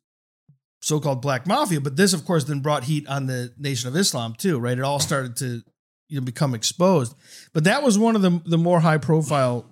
[0.88, 4.34] so-called black mafia, but this, of course, then brought heat on the Nation of Islam
[4.38, 4.58] too.
[4.60, 4.78] Right?
[4.78, 5.62] It all started to
[6.10, 7.14] you know become exposed.
[7.54, 9.66] But that was one of the the more high profile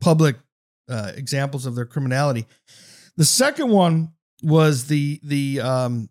[0.00, 0.36] public
[0.88, 2.46] uh, examples of their criminality.
[3.16, 4.12] The second one
[4.42, 6.08] was the the um,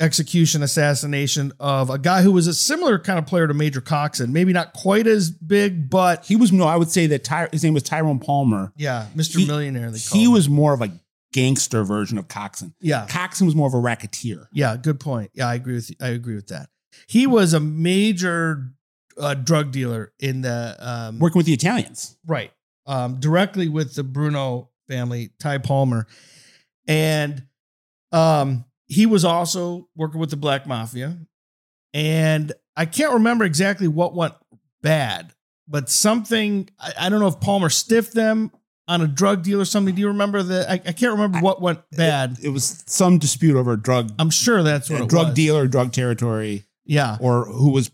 [0.00, 4.32] execution assassination of a guy who was a similar kind of player to Major Coxson,
[4.32, 7.64] maybe not quite as big, but He was no, I would say that Ty- his
[7.64, 8.72] name was Tyrone Palmer.
[8.76, 9.38] yeah, Mr.
[9.38, 9.90] He- Millionaire.
[9.92, 10.32] He him.
[10.32, 10.90] was more of a
[11.32, 12.74] gangster version of Coxson.
[12.80, 14.48] yeah, Coxson was more of a racketeer.
[14.52, 14.76] yeah.
[14.76, 15.30] Good point.
[15.34, 15.96] Yeah, I agree with you.
[16.00, 16.68] I agree with that.
[17.06, 18.72] He was a major
[19.18, 22.16] uh, drug dealer in the um, working with the Italians.
[22.26, 22.52] Right.
[22.86, 26.06] Um, directly with the Bruno family, Ty Palmer.
[26.86, 27.44] And
[28.12, 31.18] um, he was also working with the Black Mafia.
[31.92, 34.34] And I can't remember exactly what went
[34.82, 35.32] bad,
[35.66, 38.50] but something, I, I don't know if Palmer stiffed them
[38.88, 39.94] on a drug deal or something.
[39.94, 40.68] Do you remember that?
[40.70, 42.38] I, I can't remember what went bad.
[42.42, 45.34] It was some dispute over a drug I'm sure that's what a it drug was.
[45.34, 47.16] deal or drug territory, Yeah.
[47.20, 47.90] or who was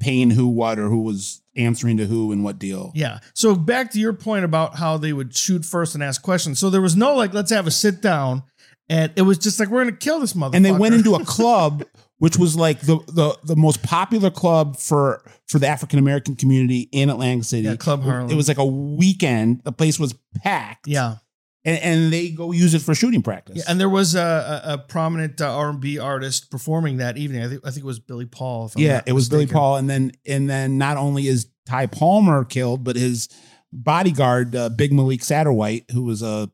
[0.00, 2.90] paying who what, or who was answering to who and what deal.
[2.94, 3.20] Yeah.
[3.34, 6.58] So back to your point about how they would shoot first and ask questions.
[6.58, 8.42] So there was no like, let's have a sit down.
[8.88, 10.54] And it was just like, we're going to kill this motherfucker.
[10.56, 11.84] and they went into a club
[12.22, 16.88] which was like the the the most popular club for for the African American community
[16.92, 17.66] in Atlantic City.
[17.66, 18.30] Yeah, Club Harlem.
[18.30, 19.64] It was like a weekend.
[19.64, 20.86] The place was packed.
[20.86, 21.16] yeah.
[21.64, 23.56] and, and they go use it for shooting practice.
[23.56, 27.42] Yeah, and there was a, a, a prominent uh, R&B artist performing that evening.
[27.42, 28.70] I think I think it was Billy Paul.
[28.76, 29.48] Yeah, it was Billy.
[29.48, 33.28] Paul, and then and then not only is Ty Palmer killed, but his
[33.72, 36.48] bodyguard, uh, Big Malik Satterwhite, who was a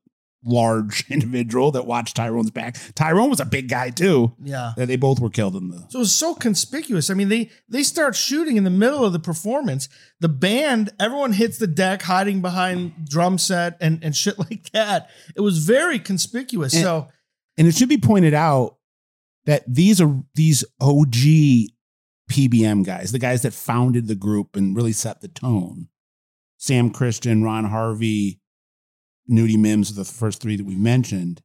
[0.44, 2.76] large individual that watched Tyrone's back.
[2.94, 4.34] Tyrone was a big guy too.
[4.42, 4.72] Yeah.
[4.76, 5.78] That they both were killed in the.
[5.90, 7.10] So it was so conspicuous.
[7.10, 9.88] I mean, they they start shooting in the middle of the performance.
[10.20, 15.10] The band, everyone hits the deck, hiding behind drum set and and shit like that.
[15.36, 16.74] It was very conspicuous.
[16.74, 17.08] And- so
[17.56, 18.76] And it should be pointed out
[19.46, 21.72] that these are these OG
[22.30, 25.88] PBM guys, the guys that founded the group and really set the tone.
[26.58, 28.40] Sam Christian, Ron Harvey,
[29.30, 31.42] Nudie Mims, the first three that we mentioned.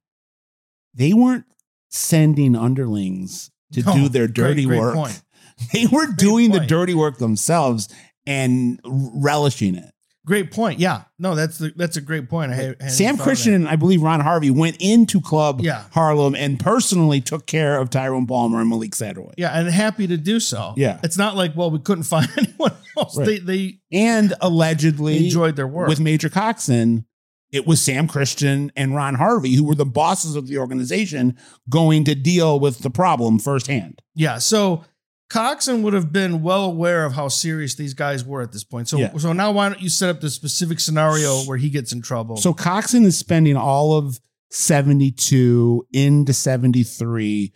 [0.93, 1.45] They weren't
[1.89, 4.95] sending underlings to No, do their dirty great work.
[4.95, 5.21] point.
[5.71, 7.87] They were doing the dirty work themselves
[8.25, 9.91] and relishing it.
[10.25, 10.79] Great point.
[10.79, 11.03] Yeah.
[11.19, 12.51] No, that's the, that's a great point.
[12.53, 15.83] I Sam Christian and I believe Ron Harvey went into Club Yeah.
[15.91, 19.35] Harlem and personally took care of Tyrone Palmer and Malik Satterwhite.
[19.37, 20.73] Yeah, and happy to do so.
[20.75, 20.99] Yeah.
[21.03, 23.15] It's not like, well, we couldn't find anyone else.
[23.15, 23.25] Right.
[23.27, 25.87] They they And allegedly, enjoyed their work.
[25.87, 27.05] with Major Coxson,
[27.53, 31.37] it was Sam Christian and Ron Harvey who were the bosses of the organization
[31.69, 34.01] going to deal with the problem firsthand.
[34.15, 34.39] yeah.
[34.39, 34.83] So
[35.29, 38.87] Coxson would have been well aware of how serious these guys were at this point.
[38.89, 39.17] So Yeah.
[39.17, 42.35] so now why don't you set up the specific scenario where he gets in trouble?
[42.37, 44.19] So Coxson is spending all of
[44.51, 47.51] 72 into 73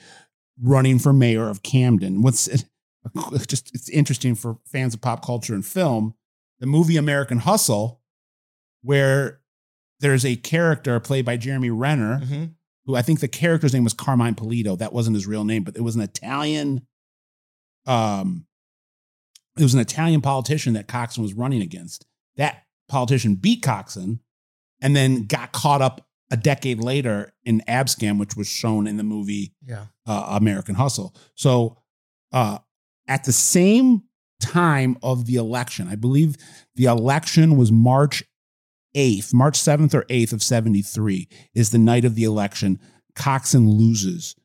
[0.61, 2.21] running for mayor of Camden.
[2.21, 2.47] What's
[3.47, 6.15] just it's interesting for fans of pop culture and film,
[6.59, 8.01] the movie American Hustle,
[8.81, 9.39] where
[9.99, 12.53] there's a character played by Jeremy Renner, Mhm.
[12.85, 14.77] who I think the character's name was Carmine Polito.
[14.77, 16.85] That wasn't his real name, but it was an Italian.
[17.85, 18.45] Um,
[19.57, 22.05] it was an Italian politician that Coxson was running against.
[22.35, 24.19] That politician beat Coxson,
[24.81, 29.03] and then got caught up a decade later in Abscam, which was shown in the
[29.03, 29.85] movie yeah.
[30.05, 31.15] uh, American Hustle.
[31.35, 31.77] So,
[32.31, 32.59] uh,
[33.07, 34.03] at the same
[34.41, 36.35] time of the election, I believe
[36.75, 38.23] the election was March
[38.95, 42.79] 8th, March 7th or 8th of 73 is the night of the election.
[43.15, 44.35] Coxson loses.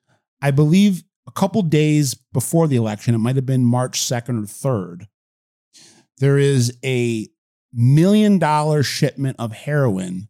[0.40, 4.46] I believe a couple days before the election, it might have been March 2nd or
[4.46, 5.06] 3rd.
[6.18, 7.28] there is a
[7.72, 10.28] million dollar shipment of heroin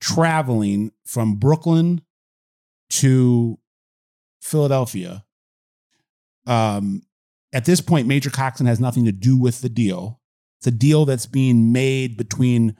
[0.00, 2.00] traveling from Brooklyn
[2.88, 3.58] to
[4.40, 5.24] Philadelphia.
[6.46, 7.02] Um,
[7.52, 10.20] at this point, Major Coxson has nothing to do with the deal.
[10.58, 12.76] It's a deal that's being made between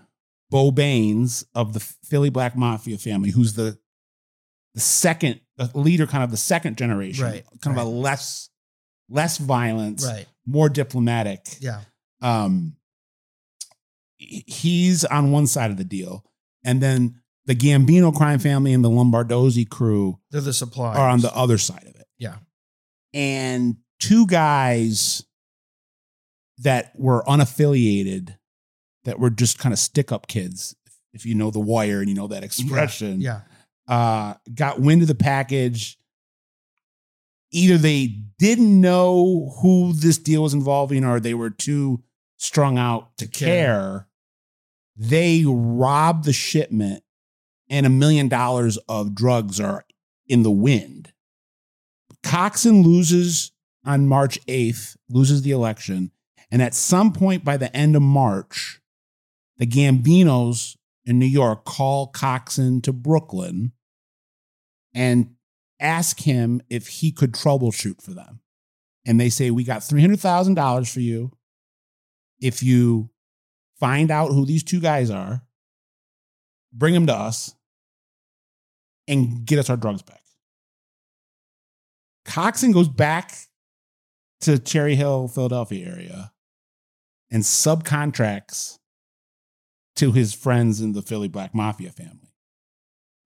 [0.51, 3.79] Bo Baines of the Philly Black Mafia family, who's the
[4.75, 8.51] the second the leader, kind of the second generation, Right, kind of a less
[9.09, 10.27] less violent, Right.
[10.47, 11.47] more diplomatic.
[11.61, 11.81] Yeah.
[12.23, 12.77] Um,
[14.19, 16.25] he's on one side of the deal,
[16.65, 20.99] and then the Gambino crime family and the Lombardozzi crew They're the suppliers.
[20.99, 22.07] are on the other side of it.
[22.19, 22.37] Yeah.
[23.15, 25.25] And two guys
[26.59, 28.37] that were unaffiliated,
[29.05, 30.75] that were just kind of stick up kids,
[31.13, 33.41] if you know the wire and you know that expression, Yeah.
[33.89, 35.99] uh, got wind of the package.
[37.53, 38.07] Either they
[38.39, 42.03] didn't know who this deal was involving or they were too
[42.37, 43.47] strung out to care.
[43.47, 44.07] care.
[44.97, 47.03] They robbed the shipment
[47.69, 49.85] and a million dollars of drugs are
[50.29, 51.13] in the wind.
[52.23, 53.51] Coxson loses
[53.85, 56.13] on March 8th, loses the election.
[56.53, 58.80] And at some point by the end of March,
[59.61, 63.73] the Gambinos in New York call Coxson to Brooklyn
[64.95, 65.35] and
[65.79, 68.41] ask him if he could troubleshoot for them.
[69.07, 71.33] And they say, We got $300,000 for you
[72.41, 73.11] if you
[73.79, 75.43] find out who these two guys are,
[76.73, 77.55] bring them to us,
[79.07, 80.23] and get us our drugs back.
[82.25, 83.33] Coxson goes back
[84.43, 86.33] to Cherry Hill, Philadelphia area
[87.31, 88.79] and subcontracts
[90.01, 92.33] to his friends in the Philly Black Mafia family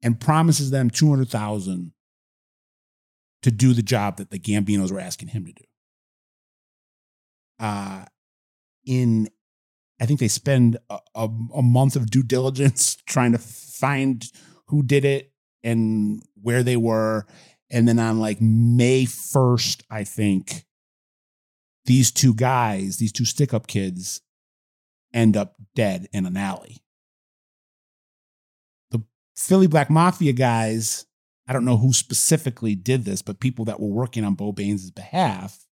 [0.03, 1.93] and promises them 200,000
[3.43, 5.65] to do the job that the Gambinos were asking him to do.
[7.61, 8.05] Uh
[8.85, 9.29] in
[10.01, 14.25] I think they spend a, a, a month of due diligence trying to find
[14.67, 15.33] who did it
[15.63, 17.27] and where they were
[17.71, 20.65] and then on like May 1st, I think
[21.87, 24.21] these two guys, these two stick up kids,
[25.15, 26.83] end up dead in an alley.
[28.91, 29.03] The
[29.37, 31.07] Philly Black Mafia guys,
[31.47, 34.91] I don't know who specifically did this, but people that were working on Bo Baines'
[34.91, 35.67] behalf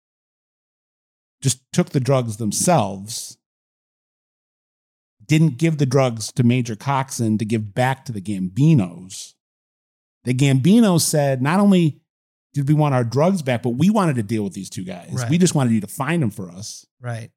[1.42, 3.38] just took the drugs themselves,
[5.26, 9.34] didn't give the drugs to Major Coxson to give back to the Gambinos.
[10.24, 12.00] The Gambinos said, not only
[12.52, 15.12] did we want our drugs back, but we wanted to deal with these two guys.
[15.12, 15.30] Right.
[15.30, 16.84] We just wanted you to find them for us.
[17.00, 17.30] Right.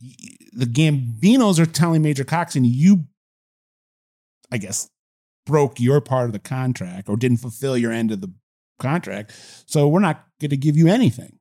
[0.00, 3.04] The Gambinos are telling Major Coxson, you,
[4.52, 4.88] I guess,
[5.46, 8.32] broke your part of the contract or didn't fulfill your end of the
[8.78, 9.32] contract.
[9.66, 11.38] So we're not going to give you anything.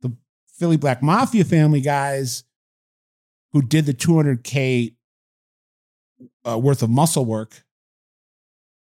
[0.00, 0.12] The
[0.58, 2.44] Philly Black Mafia family guys
[3.52, 4.94] who did the 200K
[6.48, 7.64] uh, worth of muscle work,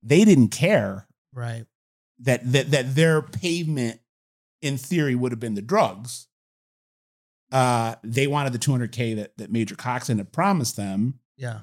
[0.03, 1.65] they didn't care Right.
[2.21, 4.01] that that that their pavement
[4.63, 6.29] in theory would have been the drugs.
[7.55, 11.21] Uh, they wanted the 200k that that Major Coxson had promised them.
[11.37, 11.61] Yeah.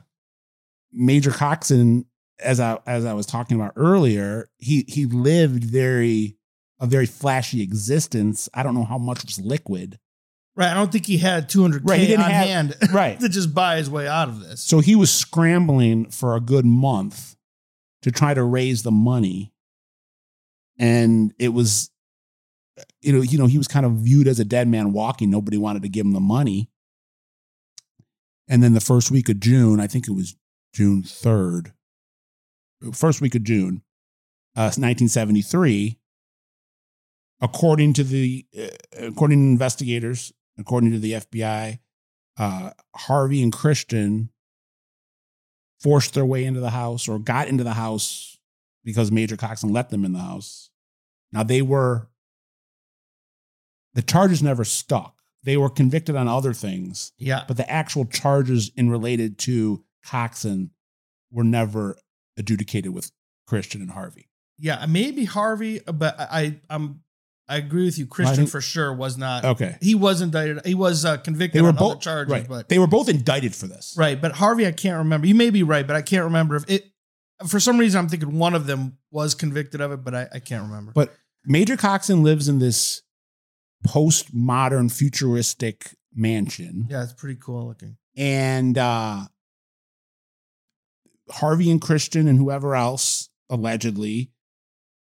[0.93, 2.05] Major Coxson,
[2.39, 6.37] as I as I was talking about earlier, he he lived very
[6.79, 8.47] a very flashy existence.
[8.53, 9.99] I don't know how much was liquid.
[10.55, 10.69] Right.
[10.71, 13.19] I don't think he had 200K Right, he didn't on have- hand Right.
[13.19, 14.61] to just buy his way out of this.
[14.61, 17.35] So he was scrambling for a good month
[18.01, 19.53] to try to raise the money.
[20.77, 21.89] And it was,
[23.01, 25.29] you know, you know, he was kind of viewed as a dead man walking.
[25.29, 26.69] Nobody wanted to give him the money.
[28.47, 30.35] And then the first week of June, I think it was
[30.73, 31.71] June 3rd,
[32.93, 33.81] first week of June,
[34.55, 35.97] uh, 1973,
[37.39, 38.67] according to the, uh,
[39.07, 41.79] according to investigators, according to the FBI,
[42.37, 44.29] uh, Harvey and Christian
[45.79, 48.37] forced their way into the house or got into the house
[48.83, 50.69] because Major Coxson let them in the house.
[51.31, 52.07] Now they were
[53.93, 55.15] the charges never stuck.
[55.43, 57.43] They were convicted on other things, yeah.
[57.47, 60.71] but the actual charges in related to Coxson
[61.31, 61.97] were never
[62.37, 63.11] adjudicated with
[63.47, 64.29] Christian and Harvey.
[64.59, 64.85] Yeah.
[64.87, 67.01] Maybe Harvey, but I, I'm
[67.51, 68.05] I agree with you.
[68.05, 69.43] Christian think- for sure was not.
[69.43, 69.75] Okay.
[69.81, 70.65] He was indicted.
[70.65, 72.47] He was uh, convicted They were on other both charges, right.
[72.47, 73.93] but they were both indicted for this.
[73.97, 74.19] right.
[74.19, 75.27] But Harvey, I can't remember.
[75.27, 76.85] You may be right, but I can't remember if it.
[77.47, 80.39] For some reason, I'm thinking one of them was convicted of it, but I, I
[80.39, 80.93] can't remember.
[80.93, 81.13] But
[81.43, 83.01] Major Coxson lives in this
[83.87, 86.87] postmodern futuristic mansion.
[86.89, 87.97] yeah, it's pretty cool looking.
[88.17, 89.21] and uh
[91.29, 94.31] Harvey and Christian and whoever else allegedly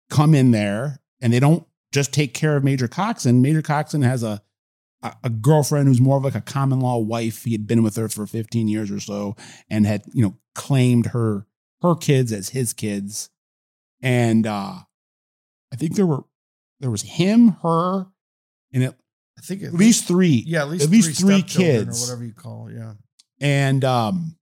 [0.10, 3.42] come in there and they don't just take care of Major Coxson.
[3.42, 4.42] Major Coxson has a
[5.02, 7.46] a, a girlfriend who's more of like a common law wife.
[7.46, 9.38] He had been with her for 15 years or so
[9.70, 11.46] and had, you know, claimed her
[11.82, 13.30] her kids as his kids.
[14.02, 14.80] And uh
[15.72, 16.26] I think there were
[16.82, 18.08] there was him, her,
[18.74, 18.96] and at
[19.38, 20.44] I think at least three.
[20.46, 22.04] yeah, at least at least three stepchildren kids.
[22.04, 22.76] or whatever you call it.
[22.76, 22.94] Yeah.
[23.40, 24.36] and um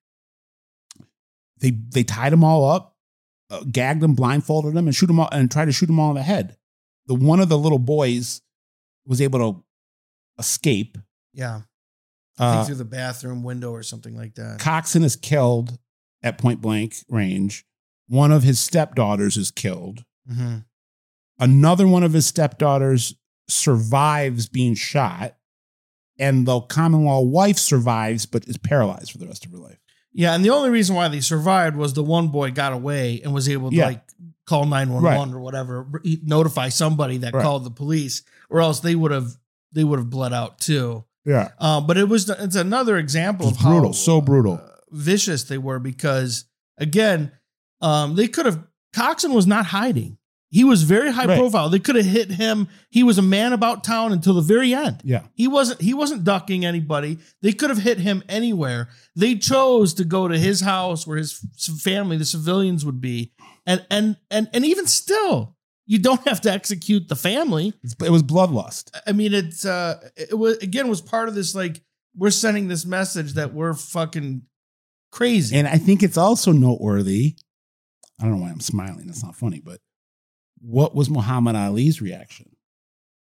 [1.60, 2.96] they they tied them all up
[3.50, 6.10] uh, gagged them blindfolded them and shoot them all and tried to shoot them all
[6.10, 6.58] in the head
[7.08, 8.42] the one of the little boys
[9.06, 9.64] was able to
[10.40, 10.98] escape
[11.34, 11.62] Yeah.
[12.40, 14.60] I think uh, through the bathroom window or something like that.
[14.60, 15.78] coxson is killed
[16.24, 17.66] at point blank range
[18.08, 20.58] one of his stepdaughters is killed hmm
[21.40, 23.16] another one of his stepdaughters
[23.48, 25.36] survives being shot
[26.20, 29.78] and the common law wife survives but is paralyzed for the rest of her life
[30.14, 33.34] Yeah, and the only reason why they survived was the one boy got away and
[33.34, 33.86] was able to Yeah.
[33.88, 34.04] like
[34.46, 37.44] call 911 or whatever, re- notify somebody that Right.
[37.44, 39.38] called the police, or else they would have
[39.74, 41.04] they would have bled out too.
[41.26, 44.54] yeah Um, but it was it's another example It's of how brutal, so brutal.
[44.54, 46.46] uh, vicious they were because
[46.78, 47.32] again,
[47.82, 50.18] um, they could have Coxson was not hiding.
[50.50, 51.38] He was very high Right.
[51.38, 51.70] profile.
[51.70, 52.70] They could have hit him.
[52.90, 55.02] He was a man about town until the very end.
[55.04, 57.18] yeah He wasn't he wasn't ducking anybody.
[57.42, 58.88] They could have hit him anywhere.
[59.16, 61.34] They chose to go to his house where his
[61.84, 63.34] family, the civilians would be.
[63.66, 67.74] And and and and even still, you don't have to execute the family.
[68.02, 71.82] It was bloodlust I mean, it's uh it was again was part of this like
[72.16, 74.44] we're sending this message that we're fucking
[75.12, 75.58] crazy.
[75.58, 77.36] And I think it's also noteworthy.
[78.20, 79.06] I don't know why I'm smiling.
[79.08, 79.80] That's not funny, but
[80.62, 82.56] what was Muhammad Ali's reaction?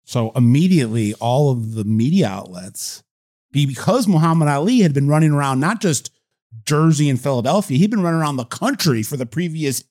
[0.05, 3.03] So immediately, all of the media outlets,
[3.53, 6.11] because Muhammad Ali had been running around not just
[6.67, 9.83] Jersey and Philadelphia, he'd been running around the country for the previous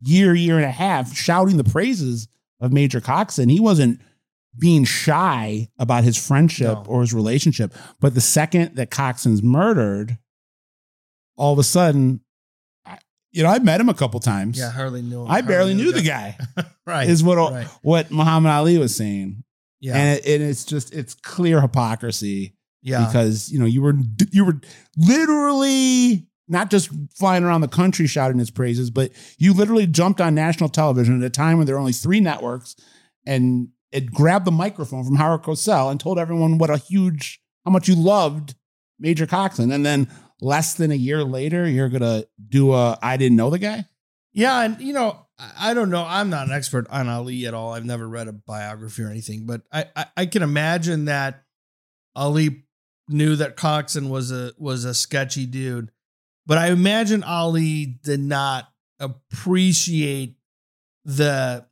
[0.00, 2.28] year, year and a half, shouting the praises
[2.60, 3.48] of Major Coxson.
[3.48, 4.00] He wasn't
[4.58, 6.84] being shy about his friendship No.
[6.86, 7.72] or his relationship.
[8.00, 10.18] But the second that Coxson's murdered,
[11.36, 12.20] all of a sudden,
[13.32, 14.58] you know, I met him a couple times.
[14.58, 15.22] yeah, hardly knew.
[15.22, 15.30] Him.
[15.30, 16.38] I barely hardly knew the guy.
[16.84, 17.08] Right.
[17.08, 17.66] Is what right.
[17.82, 19.44] what Muhammad Ali was saying,
[19.80, 19.96] Yeah.
[19.96, 23.06] and, it, and it's just it's clear hypocrisy yeah.
[23.06, 23.94] because you know you were
[24.32, 24.60] you were
[24.96, 30.34] literally not just flying around the country shouting his praises, but you literally jumped on
[30.34, 32.74] national television at a time when there were only three networks,
[33.24, 37.70] and it grabbed the microphone from Howard Cosell and told everyone what a huge how
[37.70, 38.56] much you loved
[38.98, 40.08] Major Coxson, and then
[40.42, 43.86] less than a year later, you're gonna do a I didn't know the guy.
[44.32, 46.04] Yeah, and you know, I don't know.
[46.06, 47.72] I'm not an expert on Ali at all.
[47.72, 51.44] I've never read a biography or anything, but I I, I can imagine that
[52.14, 52.64] Ali
[53.08, 55.90] knew that Coxson was a was a sketchy dude,
[56.44, 58.68] but I imagine Ali did not
[58.98, 60.36] appreciate
[61.04, 61.66] the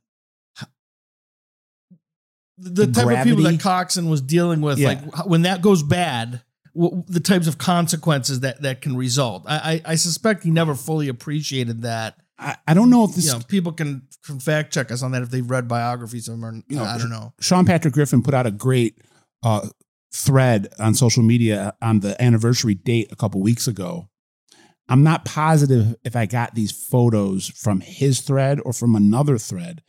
[2.57, 4.77] the, The type of people that Coxson was dealing with.
[4.77, 4.89] Yeah.
[4.89, 6.41] Like when that goes bad,
[6.75, 9.43] w- the types of consequences that that can result.
[9.47, 13.27] I, I I suspect he never fully appreciated that I, I don't know if this
[13.27, 16.35] you know, people can, can fact check us on that if they've read biographies of
[16.35, 17.33] him or You know, I don't know.
[17.39, 18.97] Sean Patrick Griffin put out a great
[19.43, 19.67] uh,
[20.11, 24.09] thread on social media on the anniversary date a couple weeks ago.
[24.89, 29.83] I'm not positive if I got these photos from his thread or from another thread,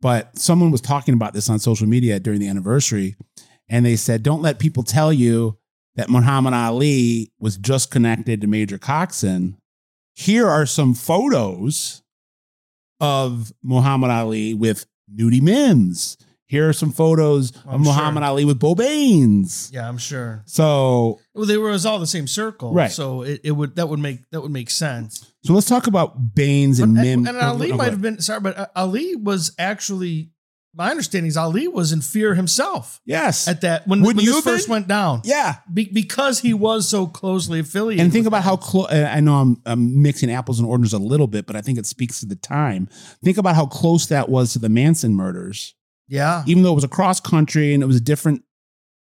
[0.00, 3.14] but someone was talking about this on social media during the anniversary,
[3.68, 5.58] and they said, "Don't let people tell you
[5.96, 9.56] that Muhammad Ali was just connected to Major Coxson."
[10.14, 12.02] Here are some photos
[13.00, 16.16] of Muhammad Ali with Nudie Mims.
[16.46, 18.28] Here are some photos I'm of Muhammad sure.
[18.28, 19.70] Ali with Bo Baines.
[19.72, 20.42] Yeah, I'm sure.
[20.44, 22.90] So, Well, they were was all the same circle, Right.
[22.90, 25.32] So it, it would that would make that would make sense.
[25.44, 27.42] so let's talk about Baines But, and and, Mims.
[27.42, 30.31] Ali might have been sorry, but uh, Ali was actually
[30.74, 33.46] my understanding is Ali was in fear himself Yes.
[33.46, 34.72] at that when, Wouldn't when you first been?
[34.72, 35.20] went down.
[35.24, 35.56] yeah.
[35.72, 38.02] Be, because he was so closely affiliated.
[38.04, 38.90] And think about how close.
[38.92, 41.84] I know I'm, I'm mixing apples and oranges a little bit, but I think it
[41.86, 42.88] speaks to the time.
[43.22, 45.74] Think about how close that was to the Manson murders,
[46.08, 48.42] yeah, even though it was across country and it was a different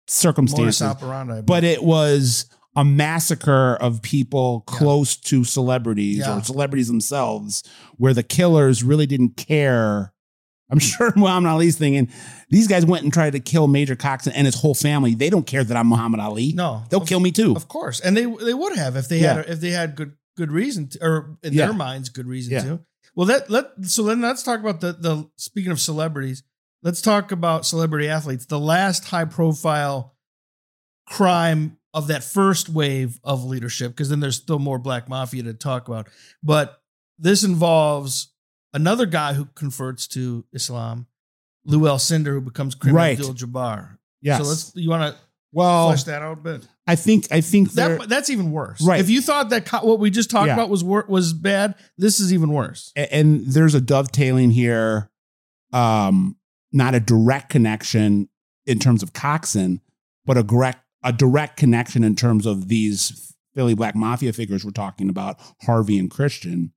[0.07, 0.81] circumstances.
[0.81, 1.41] operandi.
[1.41, 2.45] but it was
[2.75, 4.77] a massacre of people Yeah.
[4.77, 6.37] close to celebrities Yeah.
[6.37, 7.63] or celebrities themselves,
[7.97, 10.13] where the killers really didn't care.
[10.71, 12.09] I'm sure Muhammad Ali's thinking
[12.49, 15.13] these guys went and tried to kill Major Coxson and his whole family.
[15.15, 16.53] They don't care that I'm Muhammad Ali.
[16.53, 17.55] no, They'll of- kill me too.
[17.55, 19.35] Of course, and they they would have if they Yeah.
[19.35, 21.65] had if they had good good reason to, or in Yeah.
[21.67, 22.63] their minds good reason Yeah.
[22.63, 22.79] to.
[23.15, 26.43] Well, that let so then let's talk about the the speaking of celebrities.
[26.83, 28.45] Let's talk about celebrity athletes.
[28.47, 30.15] The last high profile
[31.07, 35.53] crime of that first wave of leadership, because then there's still more black mafia to
[35.53, 36.07] talk about.
[36.41, 36.81] But
[37.19, 38.30] this involves
[38.73, 41.07] another guy who converts to Islam,
[41.65, 43.19] Lew Alcindor, who becomes Kareem Right.
[43.19, 43.97] Abdul-Jabbar.
[44.21, 44.41] Yes.
[44.41, 46.67] So let's you want to Well, flesh that out a bit.
[46.87, 48.81] I think I think That that's even worse.
[48.81, 48.99] Right.
[48.99, 50.53] If you thought that co- what we just talked Yeah.
[50.53, 52.91] about was wor- was bad, this is even worse.
[52.95, 55.09] a- and there's a dovetailing here
[55.73, 56.35] um
[56.73, 58.27] not a direct connection
[58.65, 59.79] in terms of coxson
[60.25, 64.71] but a direct a direct connection in terms of these philly black mafia figures we're
[64.71, 66.73] talking about harvey and christian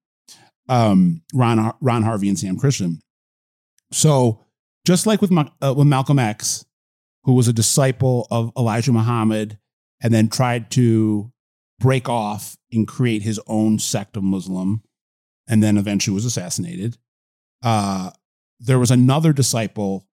[0.69, 3.01] um ron ron harvey and sam christian
[3.93, 4.41] so
[4.87, 6.65] just like with uh, with malcolm x
[7.25, 9.59] who was a disciple of elijah muhammad
[10.03, 11.31] and then tried to
[11.81, 14.83] break off and create his own sect of muslim
[15.49, 16.97] and then eventually was assassinated.
[17.62, 18.11] Uh,
[18.61, 20.07] there was another disciple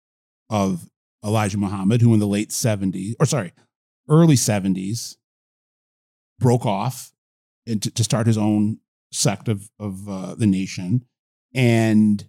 [0.49, 0.89] of
[1.23, 3.53] Elijah Muhammad who, in the late 70s, or sorry,
[4.09, 5.17] early 70s,
[6.39, 7.11] broke off
[7.67, 8.79] and to, to start his own
[9.11, 11.05] sect of, of uh, the nation
[11.53, 12.27] and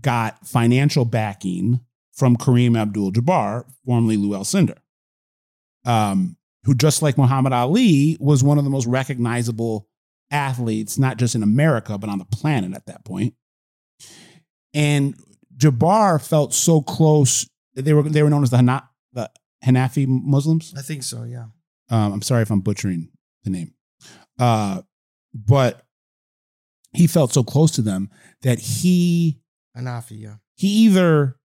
[0.00, 1.80] got financial backing
[2.12, 4.78] from Kareem Abdul Jabbar, formerly Lew Alcindor,
[5.84, 9.88] um, who, just like Muhammad Ali, was one of the most recognizable
[10.30, 13.34] athletes, not just in America, but on the planet at that point.
[14.74, 15.14] And
[15.56, 17.48] Jabbar felt so close.
[17.74, 19.30] They were they were known as the, Hana, the
[19.64, 20.74] Hanafi Muslims.
[20.76, 21.24] I think so.
[21.24, 21.46] Yeah.
[21.90, 23.10] Um, I'm sorry if I'm butchering
[23.44, 23.74] the name,
[24.38, 24.82] uh,
[25.34, 25.82] but
[26.92, 28.10] he felt so close to them
[28.42, 29.40] that he
[29.76, 30.20] Anafi.
[30.20, 30.34] Yeah.
[30.54, 31.36] he either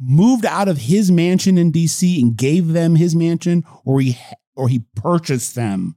[0.00, 4.16] moved out of his mansion in DC and gave them his mansion, or he
[4.54, 5.96] or he purchased them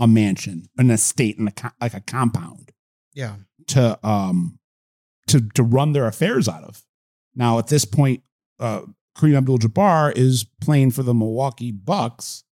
[0.00, 2.72] a mansion, an estate, and a, like a compound
[3.14, 3.36] Yeah.
[3.68, 4.58] to um
[5.28, 6.82] to to run their affairs out of.
[7.34, 8.22] Now at this point,
[8.58, 8.82] uh,
[9.16, 12.44] Kareem Abdul-Jabbar is playing for the Milwaukee Bucks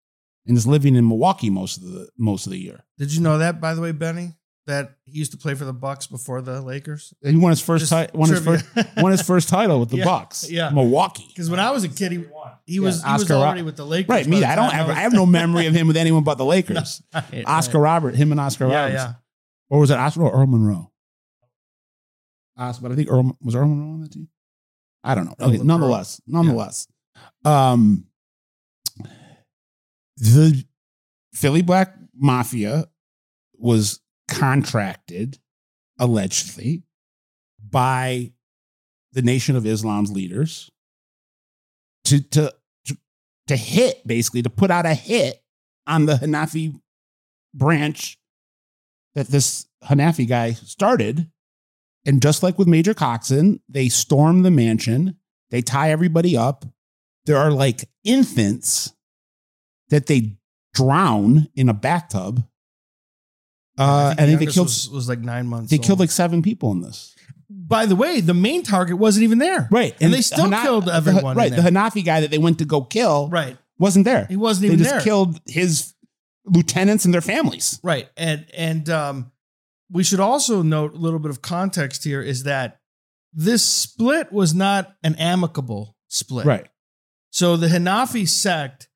[0.46, 2.84] and is living in Milwaukee most of the most of the year.
[2.98, 4.34] Did you know that, by the way, Benny?
[4.66, 7.14] That he used to play for the Bucks before the Lakers.
[7.24, 8.64] He won his first Just ti- won his first
[8.96, 10.50] won his first title with the Yeah, Bucks.
[10.50, 10.70] yeah.
[10.70, 11.24] Milwaukee.
[11.28, 12.18] Because when I was a kid, he,
[12.66, 14.08] he Yeah, was he was already with the Lakers.
[14.08, 14.42] Right, me.
[14.42, 14.88] I don't ever.
[14.88, 17.00] was- I have no memory of him with anyone but the Lakers.
[17.14, 17.92] Right, Oscar right.
[17.92, 19.02] Robert, him and Oscar Yeah, Roberts.
[19.04, 19.12] yeah.
[19.70, 20.90] Or was it Oscar or Earl Monroe?
[22.56, 24.28] Oscar, but I think Earl was Earl Monroe on that team.
[25.04, 25.34] I don't know.
[25.46, 26.88] Okay, nonetheless, nonetheless,
[27.44, 28.06] um,
[30.16, 30.64] the
[31.34, 32.86] Philly Black Mafia
[33.58, 35.38] was contracted
[35.98, 36.82] allegedly
[37.70, 38.32] by
[39.12, 40.70] the Nation of Islam's leaders
[42.04, 42.52] to to
[43.46, 45.40] to, hit basically to put out a hit
[45.86, 46.74] on the Hanafi
[47.54, 48.18] branch
[49.14, 51.30] that this Hanafi guy started.
[52.04, 55.16] And just like with Major Coxon, they storm the mansion,
[55.50, 56.64] they tie everybody up.
[57.24, 58.92] There are like infants
[59.88, 60.36] that they
[60.74, 62.44] drown in a bathtub.
[63.78, 65.70] Uh, the I think they killed was, was like nine months.
[65.70, 65.84] they old.
[65.84, 67.14] killed like seven people in this.
[67.48, 69.68] By the way, the main target wasn't even there.
[69.70, 69.94] Right.
[70.00, 71.50] And they still Hana- killed the- everyone in right.
[71.54, 71.62] The.
[71.62, 73.56] Hanafi guy that they went to go kill Right.
[73.78, 74.26] wasn't there.
[74.26, 74.78] He wasn't even.
[74.78, 74.84] There.
[74.84, 75.12] They just there.
[75.12, 75.94] killed his
[76.44, 77.78] lieutenants and their families.
[77.82, 78.08] Right.
[78.16, 79.32] And and um
[79.90, 82.80] we should also note a little bit of context here is that
[83.32, 86.46] this split was not an amicable split.
[86.46, 86.66] Right.
[87.30, 88.88] So the Hanafi sect,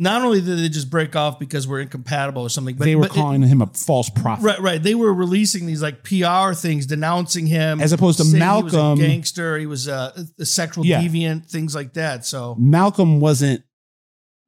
[0.00, 3.02] not only did they just break off because we're incompatible or something, but they were
[3.02, 4.42] but it- calling him a false prophet.
[4.42, 4.82] right, right.
[4.82, 8.72] They were releasing these like PR things denouncing him, As opposed to saying he was
[8.74, 8.98] a Malcolm.
[8.98, 11.02] gangster, he was a, a sexual Yeah.
[11.02, 12.24] deviant, things like that.
[12.24, 13.62] So Malcolm wasn't.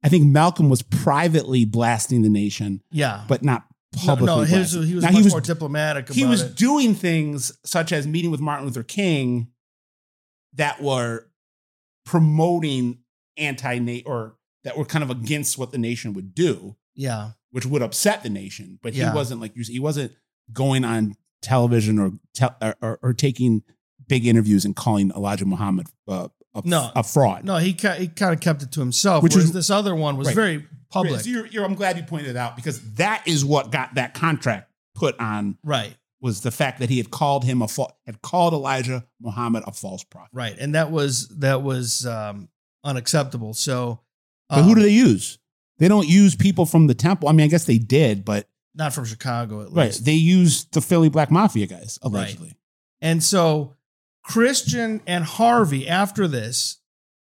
[0.03, 3.63] I think Malcolm was privately blasting the nation, yeah, but not
[4.03, 4.25] publicly.
[4.25, 6.07] no, his, he was Now, much he was more diplomatic.
[6.07, 6.55] About he was it.
[6.55, 9.47] doing things such as meeting with Martin Luther King
[10.55, 11.29] that were
[12.05, 12.99] promoting
[13.37, 17.81] anti or that were kind of against what the nation would do, yeah, which would
[17.81, 18.79] upset the nation.
[18.81, 19.09] But Yeah.
[19.11, 19.63] he wasn't like you.
[19.67, 20.11] He wasn't
[20.51, 23.63] going on television or, tel- or, or or taking
[24.07, 26.91] big interviews and calling Elijah Muhammad uh, a, No.
[26.95, 27.43] a fraud.
[27.45, 29.23] no, he ki- he kind of kept it to himself.
[29.23, 30.35] Which is- this other one was Right.
[30.35, 31.21] very public.
[31.21, 34.13] So you're, you're, I'm glad you pointed it out because that is what got that
[34.13, 38.21] contract put on right, was the fact that he had called him a fa- had
[38.21, 40.29] called Elijah Muhammad a false prophet.
[40.33, 42.47] right, and that was that was um,
[42.83, 43.53] unacceptable.
[43.53, 43.99] So,
[44.49, 45.39] But who um, do they use?
[45.79, 47.29] They don't use people from the temple.
[47.29, 49.99] I mean, I guess they did, but not from Chicago at least.
[49.99, 52.57] right, they use the Philly Black Mafia guys allegedly.
[53.01, 53.75] And so
[54.23, 56.79] Christian and Harvey after this,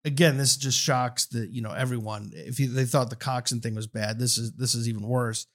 [0.04, 2.32] again, this just shocks the you know everyone.
[2.34, 5.48] If you, they thought the Coxson thing was bad, this is this is even worse,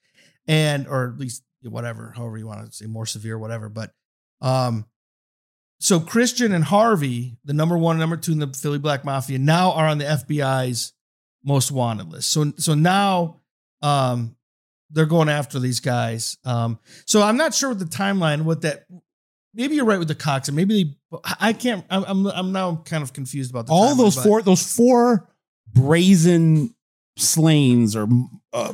[0.47, 3.69] and or at least whatever, however you want to say, more severe, whatever.
[3.69, 3.93] But
[4.41, 4.87] um,
[5.79, 9.39] so Christian and Harvey, the number one and number two in the Philly Black Mafia,
[9.39, 10.93] now are on the FBI's
[11.47, 12.31] most wanted list.
[12.31, 13.41] So so now
[13.83, 14.37] um
[14.91, 16.37] they're going after these guys.
[16.45, 18.85] Um so I'm not sure what the timeline, what that
[19.55, 21.85] maybe you're right with the Cox, and maybe they, I can't.
[21.89, 25.29] I'm, I'm I'm now kind of confused about the All timeline, those four those four
[25.73, 26.75] brazen
[27.17, 28.07] slayings or
[28.53, 28.73] uh,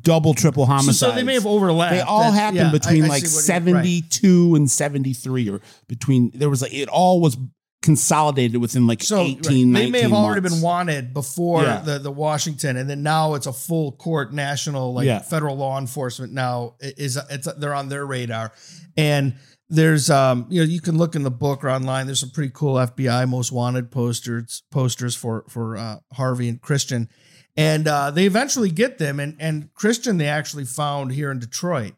[0.00, 0.98] double triple homicides.
[0.98, 1.92] so they may have overlapped.
[1.92, 3.82] They all That- happened yeah, between I like see what you- right.
[3.84, 7.36] 72 and 73 or between there was like it all was
[7.82, 10.54] consolidated within like So 18 right, they may have 19 already months.
[10.56, 11.80] been wanted before Yeah.
[11.80, 15.18] the, the Washington, and then now it's a full court national like Yeah.
[15.18, 16.32] federal law enforcement.
[16.32, 18.52] Now is it's they're on their radar,
[18.96, 19.34] and
[19.68, 22.06] there's um you know you can look in the book or online.
[22.06, 27.08] There's some pretty cool FBI most wanted posters posters for for uh, Harvey and Christian,
[27.56, 31.94] and uh, they eventually get them, and and Christian they actually found here in Detroit,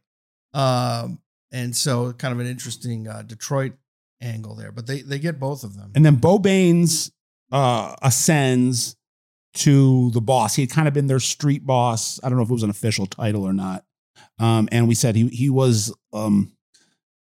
[0.55, 1.19] um
[1.53, 3.75] and so kind of an interesting uh, Detroit
[4.25, 5.93] angle there, but they they get both of them.
[5.95, 7.13] And then Bo Baines
[7.53, 8.97] uh, ascends
[9.55, 10.55] to the boss.
[10.57, 12.19] He had kind of been their street boss.
[12.25, 13.85] I don't know if it was an official title or not.
[14.39, 16.53] Um, and we said he he was um,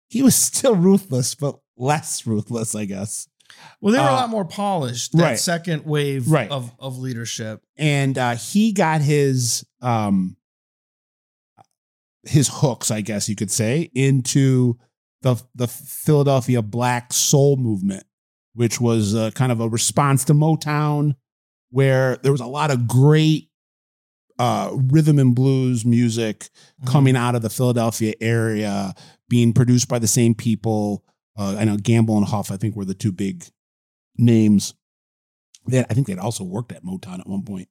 [0.09, 3.29] he was still ruthless, but less ruthless, I guess.
[3.81, 5.13] Well, they were a Uh, lot more polished.
[5.13, 5.39] That right.
[5.39, 6.51] second wave Right.
[6.51, 7.63] of of leadership.
[7.77, 10.37] And uh, he got his um,
[12.27, 14.79] his hooks, I guess you could say, into
[15.25, 18.05] the the Philadelphia Black Soul movement,
[18.55, 21.17] which was uh, kind of a response to Motown,
[21.71, 23.49] where there was a lot of great
[24.39, 26.49] uh, rhythm and blues music
[26.87, 28.95] coming out of the Philadelphia area,
[29.29, 31.05] being produced by the same people.
[31.37, 33.45] Uh, I know Gamble and Huff, I think, were the two big
[34.17, 34.75] names.
[35.67, 37.69] That I think they'd also worked at Motown at one point.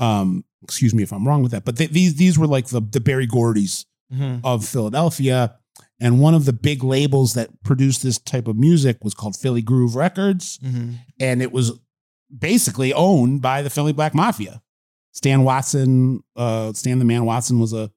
[0.00, 2.80] Um, excuse me if I'm wrong with that, but they, these these were like the
[2.80, 4.40] the Berry Gordy's Mhm.
[4.42, 5.56] of Philadelphia.
[6.00, 9.62] And one of the big labels that produced this type of music was called Philly
[9.62, 10.58] Groove Records.
[10.62, 10.98] Mhm.
[11.18, 11.72] And it was
[12.36, 14.62] basically owned by the Philly Black Mafia.
[15.12, 17.90] Stan Watson, uh, Stan the Man Watson was a,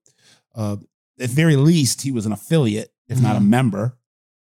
[0.56, 0.78] uh,
[1.20, 3.48] at very least, he was an affiliate, if not a Mhm.
[3.50, 3.98] member.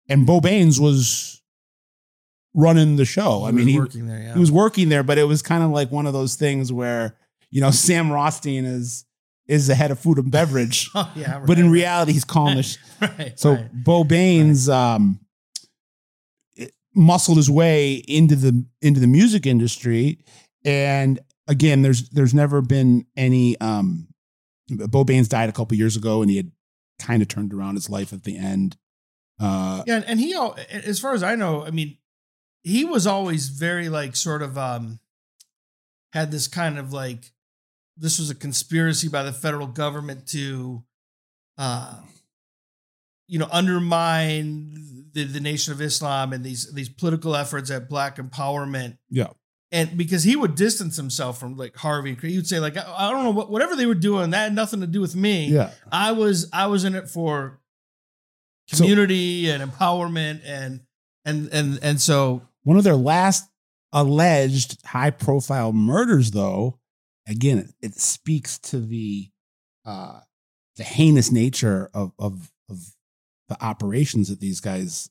[0.08, 1.42] And Bo Baines was
[2.54, 3.46] running the show.
[3.46, 4.22] I mean, was he, working there.
[4.22, 4.34] Yeah.
[4.34, 7.16] he was working there, but it was kind of like one of those things where,
[7.50, 9.06] you know, Sam Rothstein is
[9.48, 10.90] is the head of food and beverage.
[10.96, 11.38] Oh yeah.
[11.40, 11.48] Right.
[11.48, 13.40] But in reality, he's calling the sh- right.
[13.40, 13.70] so right.
[13.74, 15.20] Bo Baines um,
[16.94, 20.20] muscled his way into the into the music industry,
[20.66, 23.60] and again, there's there's never been any.
[23.60, 24.08] Um,
[24.70, 26.52] Bo Baines died a couple years ago, and he had
[27.00, 28.78] kind of turned around his life at the end.
[29.40, 30.34] Uh, Yeah, and- and he,
[30.72, 31.98] as far as I know, I mean,
[32.64, 35.00] he was always very like sort of um
[36.14, 37.32] had this kind of like
[38.02, 40.84] this was a conspiracy by the federal government to
[41.58, 41.96] uh
[43.28, 48.18] you know undermine the, the nation of Islam and these these political efforts at black
[48.18, 48.98] empowerment.
[49.10, 49.28] Yeah,
[49.72, 53.10] and because he would distance himself from like Harvey, he would say like I, I
[53.12, 55.48] don't know what whatever they were doing that had nothing to do with me.
[55.48, 57.60] yeah, I was I was in it for
[58.68, 60.82] So- community and empowerment and
[61.26, 63.48] and and and so One of their last
[63.94, 66.80] alleged high profile murders, though,
[67.28, 69.30] again, it, it speaks to the
[69.86, 70.20] uh,
[70.78, 72.96] the heinous nature of, of of
[73.50, 75.10] the operations that these guys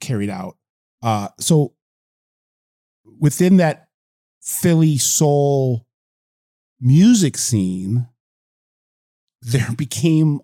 [0.00, 0.56] carried out.
[1.02, 1.74] Uh, so
[3.18, 3.88] within that
[4.40, 5.86] Philly soul
[6.80, 8.08] music scene,
[9.40, 10.40] there became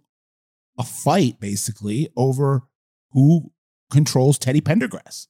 [0.78, 2.62] a fight basically over
[3.12, 3.50] who
[3.90, 5.26] controls Teddy Pendergrass.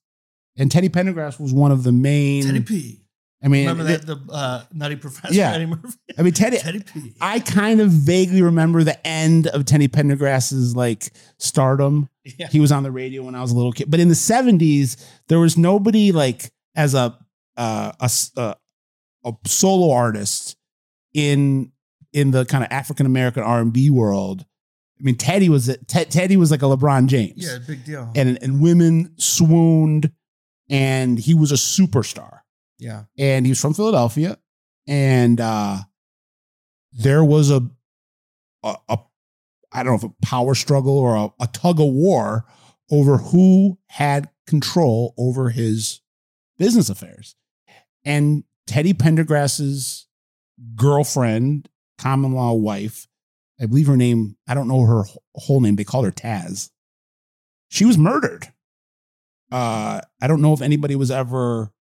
[0.56, 2.44] And Teddy Pendergrass was one of the main.
[2.44, 3.00] Teddy P.
[3.42, 5.52] I mean, Remember that the uh, Nutty Professor Yeah.
[5.52, 5.96] Eddie Murphy?
[6.18, 6.58] I mean, Teddy.
[6.58, 7.14] Teddy P.
[7.20, 12.08] I kind of vaguely remember the end of Teddy Pendergrass's like stardom.
[12.24, 12.48] yeah.
[12.48, 14.96] He was on the radio when I was a little kid, but in the seventies,
[15.28, 17.16] there was nobody like as a
[17.56, 18.54] uh, a uh,
[19.24, 20.56] a solo artist
[21.14, 21.70] in
[22.12, 24.44] in the kind of African American R and B world.
[25.00, 27.34] I mean, Teddy was a, Te- Teddy was like a LeBron James.
[27.36, 28.10] Yeah, big deal.
[28.16, 30.10] and and women swooned,
[30.68, 32.37] and he was a superstar.
[32.78, 33.04] Yeah.
[33.18, 34.38] And he was from Philadelphia,
[34.86, 35.78] and uh,
[36.92, 37.68] there was a,
[38.62, 38.98] a a
[39.72, 42.46] I don't know if a power struggle or a, a tug of war
[42.90, 46.00] over who had control over his
[46.58, 47.36] business affairs,
[48.04, 50.06] and Teddy Pendergrass's
[50.74, 51.68] girlfriend,
[51.98, 53.06] common law wife,
[53.60, 54.36] I believe her name.
[54.46, 55.04] I don't know her
[55.34, 55.76] whole name.
[55.76, 56.70] They called her Taz.
[57.68, 58.48] She was murdered.
[59.50, 61.72] Uh, I don't know if anybody was ever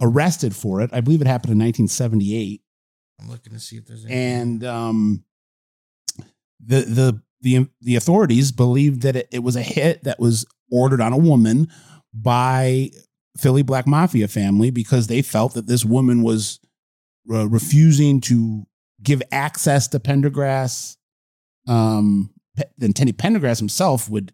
[0.00, 0.90] arrested for it.
[0.92, 2.62] I believe it happened in 1978,
[3.20, 4.14] I'm looking to see if there's any.
[4.14, 5.24] and um,
[6.64, 11.00] the the the the authorities believed that it, it was a hit that was ordered
[11.00, 11.68] on a woman
[12.12, 12.90] by
[13.38, 16.60] Philly Black Mafia family because they felt that this woman was
[17.30, 18.66] uh, refusing to
[19.02, 20.96] give access to Pendergrass.
[21.68, 22.30] Um,
[22.78, 24.32] then Teddy Pendergrass himself would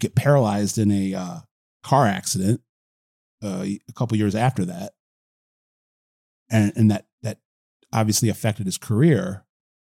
[0.00, 1.38] get paralyzed in a uh,
[1.82, 2.60] car accident
[3.42, 4.92] uh, a couple years after that.
[6.50, 7.38] and and that that
[7.92, 9.44] obviously affected his career.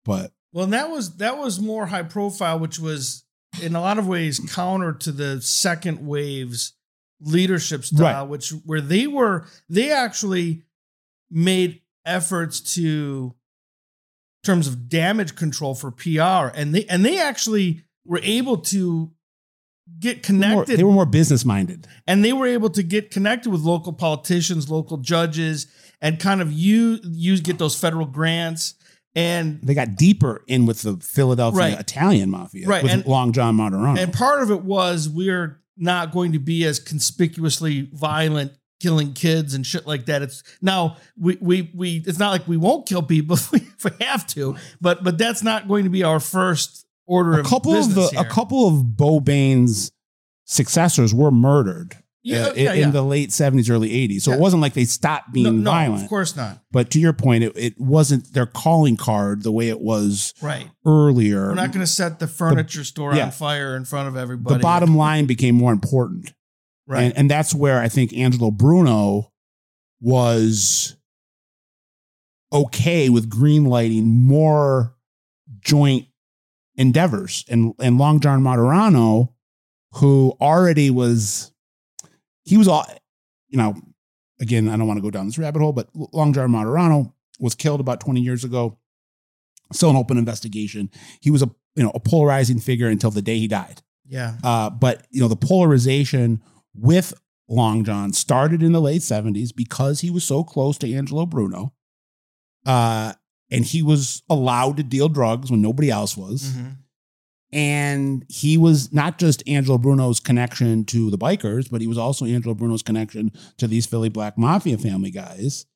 [0.04, 3.24] But Well, and that was that was more high profile, which was
[3.62, 6.74] in a lot of ways counter to the second wave's
[7.20, 10.62] leadership style, which where they were they actually
[11.30, 13.34] made efforts to
[14.42, 19.10] in terms of damage control for PR, and they and they actually were able to
[20.00, 21.86] get more- connected they were more business minded.
[22.06, 25.66] and they were able to get connected with local politicians, local judges,
[26.00, 28.74] and kind of use use get those federal grants.
[29.16, 31.78] And They got deeper in with the Philadelphia Right.
[31.80, 33.98] Italian mafia Right, with and- Long John Martirano.
[33.98, 39.54] and part of it was we're not going to be as conspicuously violent killing kids
[39.54, 43.02] and shit like that it's now we we we it's not like we won't kill
[43.02, 46.20] people if we, if we have to but but that's not going to be our
[46.20, 49.92] first order a of couple of the business a couple of Bo Baines'
[50.44, 52.90] successors were murdered yeah, uh, in, yeah, in yeah.
[52.90, 56.02] the late 70s early 80s so it wasn't like they stopped being no, no, violent.
[56.04, 56.62] of course not.
[56.72, 60.70] But to your point it, it wasn't their calling card the way it was right.
[60.86, 61.48] earlier.
[61.48, 63.26] We're not going to set the furniture store yeah.
[63.26, 64.56] on fire in front of everybody.
[64.56, 66.32] The bottom line became more important.
[66.86, 67.04] Right.
[67.04, 69.32] And, and that's where i think angelo bruno
[70.02, 70.96] was
[72.52, 74.94] okay with greenlighting more
[75.60, 76.06] joint
[76.76, 77.44] endeavors.
[77.48, 79.32] And and long john Martirano,
[79.94, 81.52] who already was
[82.44, 82.86] he was all
[83.48, 83.74] you know
[84.40, 87.54] again i don't want to go down this rabbit hole but long john Martirano was
[87.54, 88.78] killed about 20 years ago.
[89.72, 90.90] Still an open investigation.
[91.20, 93.82] He was a you know a polarizing figure until the day he died.
[94.06, 94.36] Yeah.
[94.44, 96.42] Uh, but you know, the polarization
[96.74, 97.14] with
[97.48, 101.72] Long John started in the late 70s because he was so close to Angelo Bruno.
[102.66, 103.14] Uh,
[103.50, 106.44] and he was allowed to deal drugs when nobody else was.
[106.44, 106.76] Mhm.
[107.52, 112.24] And he was not just Angelo Bruno's connection to the bikers, but he was also
[112.24, 115.66] Angelo Bruno's connection to these Philly Black Mafia family guys.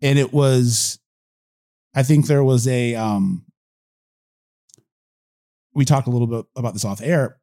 [0.00, 0.98] And it was,
[1.94, 3.44] I think there was a, um,
[5.74, 7.36] we talked a little bit about this off air.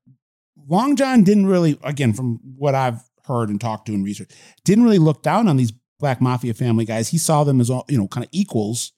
[0.68, 4.32] Long John didn't really, again, from what I've heard and talked to and research,
[4.64, 7.10] didn't really look down on these Black Mafia family guys.
[7.10, 8.94] He saw them as all, you know, kind of equals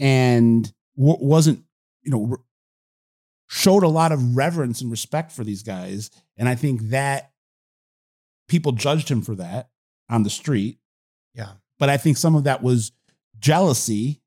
[0.00, 1.64] and w- wasn't,
[2.02, 2.40] you know, r-
[3.48, 6.10] showed a lot of reverence and respect for these guys.
[6.36, 7.32] And I think that
[8.48, 9.68] people judged him for that
[10.08, 10.78] on the street.
[11.34, 12.92] yeah But I think some of that was
[13.38, 14.20] jealousy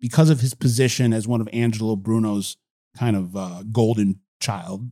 [0.00, 2.56] because of his position as one of Angelo Bruno's
[2.96, 4.90] kind of uh, golden child.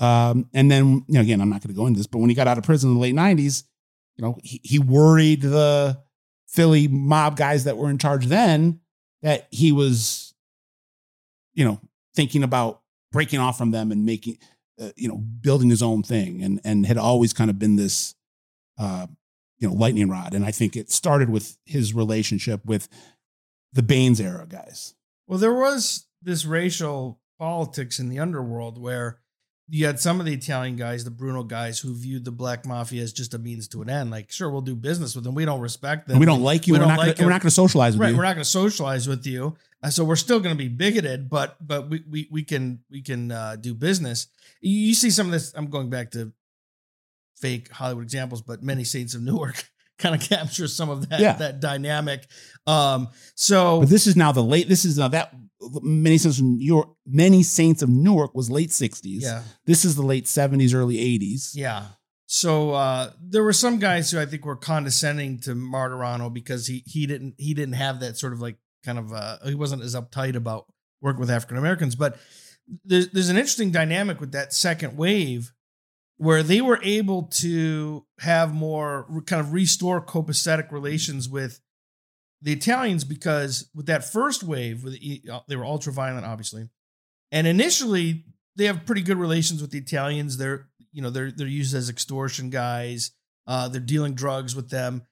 [0.00, 2.30] Um, and then, you know, again, I'm not going to go into this, but when
[2.30, 3.62] he got out of prison in the late 90s,
[4.16, 6.00] you know, he, he worried the
[6.48, 8.80] Philly mob guys that were in charge then
[9.24, 10.34] that he was,
[11.54, 11.80] you know,
[12.14, 14.36] thinking about breaking off from them and making,
[14.80, 18.14] uh, you know, building his own thing and, and had always kind of been this,
[18.78, 19.06] uh,
[19.58, 20.34] you know, lightning rod.
[20.34, 22.86] And I think it started with his relationship with
[23.72, 24.94] the Baines era guys.
[25.26, 29.20] Well, there was this racial politics in the underworld where
[29.68, 33.02] you had some of the Italian guys, the Bruno guys, who viewed the black mafia
[33.02, 34.10] as just a means to an end.
[34.10, 35.34] Like, sure, we'll do business with them.
[35.34, 36.16] We don't respect them.
[36.16, 36.74] And we don't like you.
[36.74, 36.98] we are not.
[36.98, 38.10] like gonna, we're not going to socialize with right.
[38.10, 38.16] you.
[38.16, 39.56] We're not going to socialize with you.
[39.82, 43.00] Uh, so we're still going to be bigoted, but but we we, we can we
[43.00, 44.26] can uh, do business.
[44.60, 45.52] You, you see some of this.
[45.56, 46.32] I'm going back to
[47.36, 51.34] fake Hollywood examples, but many saints of Newark kind of captures some of that Yeah.
[51.34, 52.26] that dynamic.
[52.66, 54.68] Um, so But this is now the late.
[54.68, 55.34] This is now that
[55.82, 56.88] many saints of New York.
[57.06, 59.22] Many saints of Newark was late sixties.
[59.22, 59.42] yeah.
[59.66, 61.52] This is the late seventies, early eighties.
[61.54, 61.86] Yeah.
[62.26, 66.82] So uh, there were some guys who I think were condescending to Martirano because he
[66.86, 69.94] he didn't he didn't have that sort of like kind of uh, he wasn't as
[69.94, 70.64] uptight about
[71.00, 71.94] working with African Americans.
[71.94, 72.18] But
[72.84, 75.52] there's there's an interesting dynamic with that second wave
[76.16, 81.60] where they were able to have more kind of restore copacetic relations with
[82.42, 84.98] the Italians because with that first wave, with
[85.48, 86.68] they were ultra violent, obviously,
[87.32, 88.24] and initially
[88.56, 90.36] they have pretty good relations with the Italians.
[90.36, 93.12] They're you know they're they're used as extortion guys.
[93.46, 95.02] Uh, they're dealing drugs with them,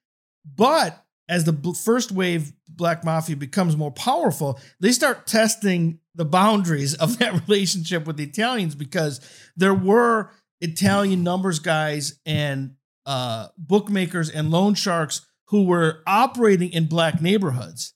[0.44, 6.94] but as the first wave black mafia becomes more powerful, they start testing the boundaries
[6.94, 9.20] of that relationship with the Italians because
[9.56, 10.30] there were
[10.62, 12.74] Italian numbers guys and
[13.06, 17.92] uh, bookmakers and loan sharks who were operating in black neighborhoods,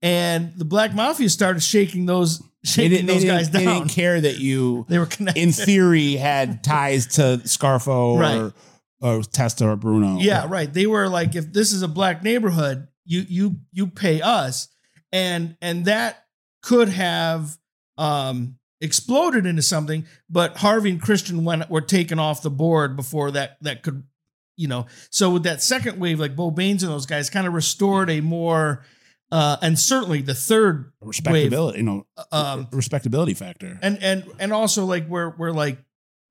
[0.00, 3.74] and the black mafia started shaking those shaking they, those guys they down.
[3.80, 5.42] didn't care that you, They were connected.
[5.42, 8.36] in theory, had ties to Scarfo Right.
[8.36, 8.54] or
[9.18, 10.18] or Testa or Bruno.
[10.18, 10.72] Yeah, right.
[10.72, 14.68] They were like, if this is a black neighborhood, you you you pay us,
[15.12, 16.24] and and that
[16.62, 17.58] could have
[17.98, 20.06] um exploded into something.
[20.30, 24.04] But Harvey and Christian went were taken off the board before that that could,
[24.56, 24.86] you know.
[25.10, 28.20] So with that second wave, like Bo Baines and those guys, kind of restored a
[28.20, 28.84] more
[29.32, 33.78] uh, and certainly the third respectability, you know, um, respectability factor.
[33.82, 35.78] and and and also like we're we're like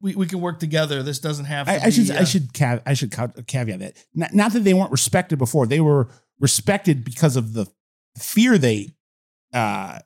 [0.02, 1.04] we, we can work together.
[1.04, 1.66] This doesn't have.
[1.66, 3.12] To I, I should be, I uh, should cav- I should
[3.48, 5.68] caveat that not, not that they weren't respected before.
[5.68, 6.08] They were
[6.40, 7.68] respected because of the
[8.18, 8.96] fear they
[9.54, 10.00] uh,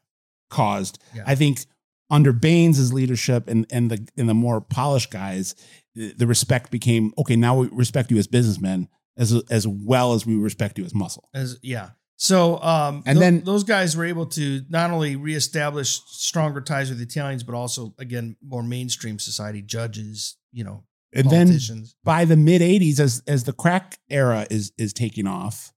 [0.50, 1.00] caused.
[1.16, 1.24] Yeah.
[1.26, 1.66] I think
[2.10, 5.56] under Baines' leadership and and the and the more polished guys,
[5.96, 7.36] the, the respect became okay.
[7.36, 8.88] Now we respect you as businessmen
[9.18, 11.30] as as well as we respect you as muscle.
[11.34, 11.90] as yeah.
[12.20, 16.90] So um, And tho- then- those guys were able to not only reestablish stronger ties
[16.90, 20.84] with the Italians, but also again more mainstream society, judges, you know,
[21.14, 21.60] And then
[22.04, 25.74] by the mid 80s as as the crack era is is taking off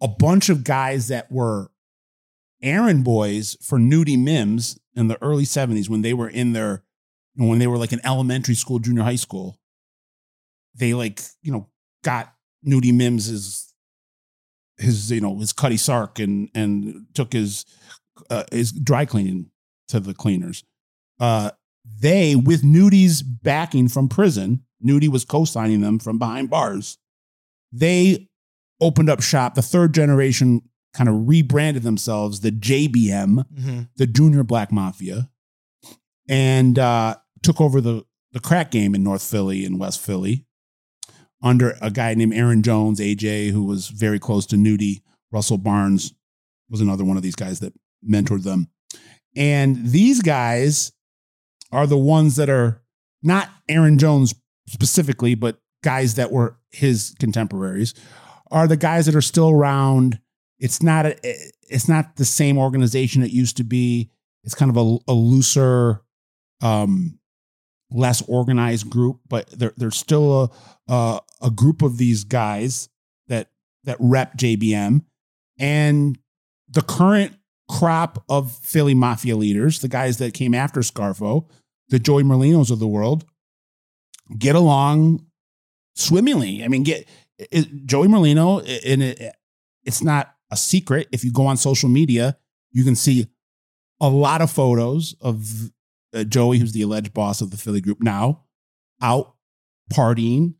[0.00, 1.70] a bunch of guys that were
[2.62, 6.82] errand boys for nudie mims in the early 70s when they were in their
[7.36, 9.58] when they were like in elementary school junior high school
[10.74, 11.68] they like you know
[12.02, 12.34] got
[12.66, 13.74] nudie mims his
[14.76, 17.64] his you know his Cutty Sark and and took his
[18.30, 19.50] uh, his dry cleaning
[19.88, 20.64] to the cleaners
[21.20, 21.50] uh
[22.00, 26.98] they, with Nudie's backing from prison, Nudie was co signing them from behind bars.
[27.72, 28.28] They
[28.80, 29.54] opened up shop.
[29.54, 30.62] The third generation
[30.94, 33.88] kind of rebranded themselves the JBM, Mhm.
[33.96, 35.30] the Junior Black Mafia,
[36.28, 40.46] and uh, took over the, the crack game in North Philly and West Philly
[41.42, 45.02] under a guy named Aaron Jones, AJ, who was very close to Nudie.
[45.30, 46.12] Russell Barnes
[46.68, 47.72] was another one of these guys that
[48.08, 48.68] mentored them.
[49.36, 50.92] And these guys
[51.70, 52.82] are the ones that are
[53.22, 54.34] not Aaron Jones
[54.68, 57.94] specifically, but guys that were his contemporaries
[58.50, 60.18] are the guys that are still around.
[60.58, 64.10] It's not a, eh, it's not the same organization it used to be.
[64.44, 66.02] It's kind of a, a looser,
[66.62, 67.18] um,
[67.90, 70.52] less organized group, but there, there's still
[70.88, 72.88] a, a a group of these guys
[73.28, 73.50] that
[73.84, 75.02] that rep JBM,
[75.58, 76.18] and
[76.68, 77.34] the current
[77.68, 81.46] crop of Philly mafia leaders, the guys that came after Scarfo,
[81.88, 83.24] the Joey Merlinos of the world,
[84.38, 85.26] get along
[85.94, 86.64] swimmingly.
[86.64, 87.06] I mean, get
[87.38, 89.34] it, Joey Merlino, and it,
[89.84, 91.08] it's not a secret.
[91.12, 92.36] If you go on social media,
[92.72, 93.26] you can see
[94.00, 95.70] a lot of photos of
[96.14, 98.44] uh, Joey, who's the alleged boss of the Philly group now,
[99.02, 99.34] out
[99.92, 100.54] partying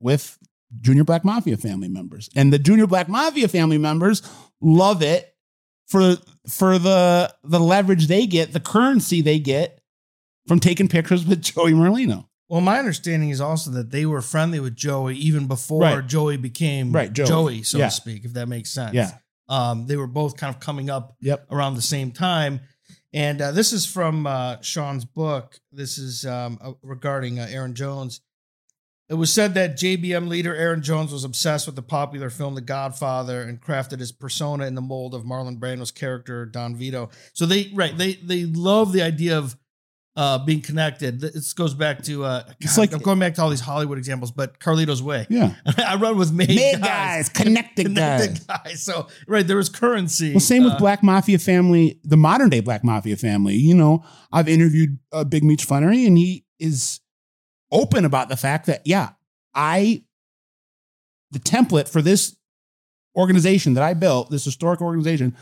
[0.00, 0.38] with
[0.80, 2.28] Junior Black Mafia family members.
[2.34, 4.22] And the Junior Black Mafia family members
[4.60, 5.34] love it
[5.86, 6.16] for
[6.48, 9.80] for the the leverage they get, the currency they get
[10.48, 12.26] from taking pictures with Joey Merlino.
[12.48, 16.06] Well, my understanding is also that they were friendly with Joey even before Right.
[16.06, 17.26] Joey became Right, Joey.
[17.26, 17.86] Joey, so Yeah.
[17.86, 18.94] to speak, if that makes sense.
[18.94, 19.12] Yeah.
[19.48, 21.46] Um, they were both kind of coming up Yep.
[21.50, 22.60] around the same time.
[23.12, 25.60] And uh, this is from uh, Sean's book.
[25.70, 28.20] This is um, uh, regarding uh, Aaron Jones.
[29.08, 32.62] It was said that JBM leader Aaron Jones was obsessed with the popular film The
[32.62, 37.10] Godfather and crafted his persona in the mold of Marlon Brando's character Don Vito.
[37.34, 39.56] So they right they they love the idea of
[40.16, 41.20] uh, being connected.
[41.20, 44.30] This goes back to uh, It's like- I'm going back to all these Hollywood examples,
[44.30, 45.26] but Carlito's Way.
[45.28, 45.54] Yeah.
[45.78, 48.22] I run with made, Made guys, guys, connected guys.
[48.26, 48.82] connected guys.
[48.84, 50.30] So right there was currency.
[50.32, 53.54] Well, same with Uh, Black Mafia family, the modern day Black Mafia family.
[53.56, 57.00] You know, I've interviewed uh, Big Meech Flenory, and he is
[57.72, 59.10] open about the fact that, yeah,
[59.54, 60.04] I,
[61.32, 62.36] the template for this
[63.16, 65.36] organization that I built, this historic organization,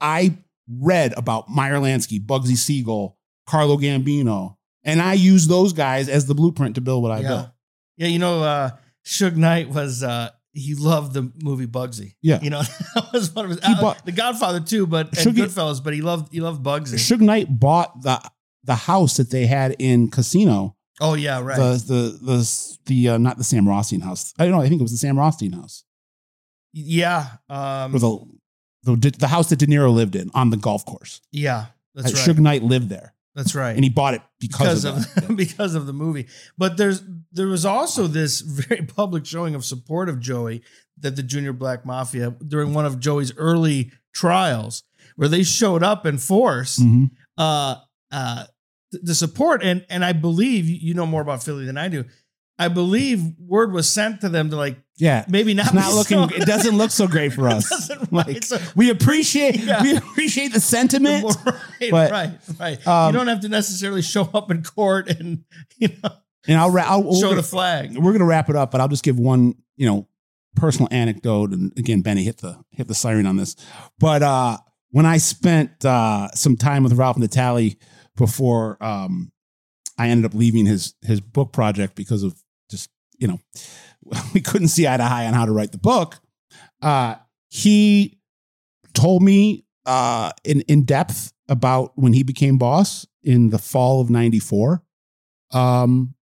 [0.00, 0.38] I
[0.68, 3.16] read about Meyer Lansky, Bugsy Siegel,
[3.48, 7.28] Carlo Gambino, and I use those guys as the blueprint to build what I yeah.
[7.28, 7.48] built.
[7.96, 8.70] Yeah, you know, uh
[9.04, 12.14] Suge Knight was uh he loved the movie Bugsy.
[12.20, 12.40] Yeah.
[12.40, 12.62] You know,
[12.94, 15.94] that was one of his uh, bought- the Godfather too, but and Suge- Goodfellas, but
[15.94, 16.94] he loved he loved Bugsy.
[16.94, 18.20] Suge Knight bought the
[18.64, 21.56] the house that they had in Casino oh yeah, right.
[21.56, 24.34] the the the the uh, not the Sam Rothstein house.
[24.38, 24.60] I don't know.
[24.60, 25.84] I think it was the Sam Rothstein house,
[26.72, 27.26] yeah.
[27.48, 27.98] Um or
[28.84, 31.20] the the, the house that De Niro lived in on the golf course.
[31.32, 32.36] yeah, that's right.
[32.36, 33.74] Suge Knight lived there, That's right.
[33.76, 36.26] and he bought it because, because of, of, because of the movie.
[36.58, 40.62] But there's there was also this very public showing of support of Joey
[40.98, 44.82] that the Junior Black Mafia during one of Joey's early trials,
[45.14, 47.10] where they showed up in force Mhm.
[47.36, 47.76] uh,
[48.10, 48.44] uh,
[48.90, 49.62] the support.
[49.62, 52.04] And and I believe you know more about Philly than I do.
[52.58, 56.28] I believe word was sent to them to like Yeah, maybe not it's not looking.
[56.28, 57.88] so- It doesn't look so great for us.
[58.10, 59.82] Like, right, so- we appreciate Yeah.
[59.82, 61.24] we appreciate the sentiment.
[61.46, 62.86] right, but, right, right.
[62.86, 65.44] um, you don't have to necessarily show up in court and
[65.78, 66.10] you know
[66.48, 67.96] And I'll, I'll show gonna- the flag.
[67.96, 70.08] we're gonna wrap it up, but I'll just give one, you know,
[70.56, 71.52] personal anecdote.
[71.52, 73.54] And again, Benny hit the hit the siren on this.
[74.00, 74.56] But uh
[74.90, 77.76] when I spent uh some time with Ralph Natali
[78.16, 79.30] before um
[79.96, 82.42] I ended up leaving his his book project because of
[83.18, 83.40] you know,
[84.34, 86.20] we couldn't see eye to eye on how to write the book.
[86.80, 87.16] Uh
[87.48, 88.18] he
[88.94, 94.10] told me uh, in in depth about when he became boss in the fall of
[94.10, 94.82] '94.
[95.52, 96.14] Um,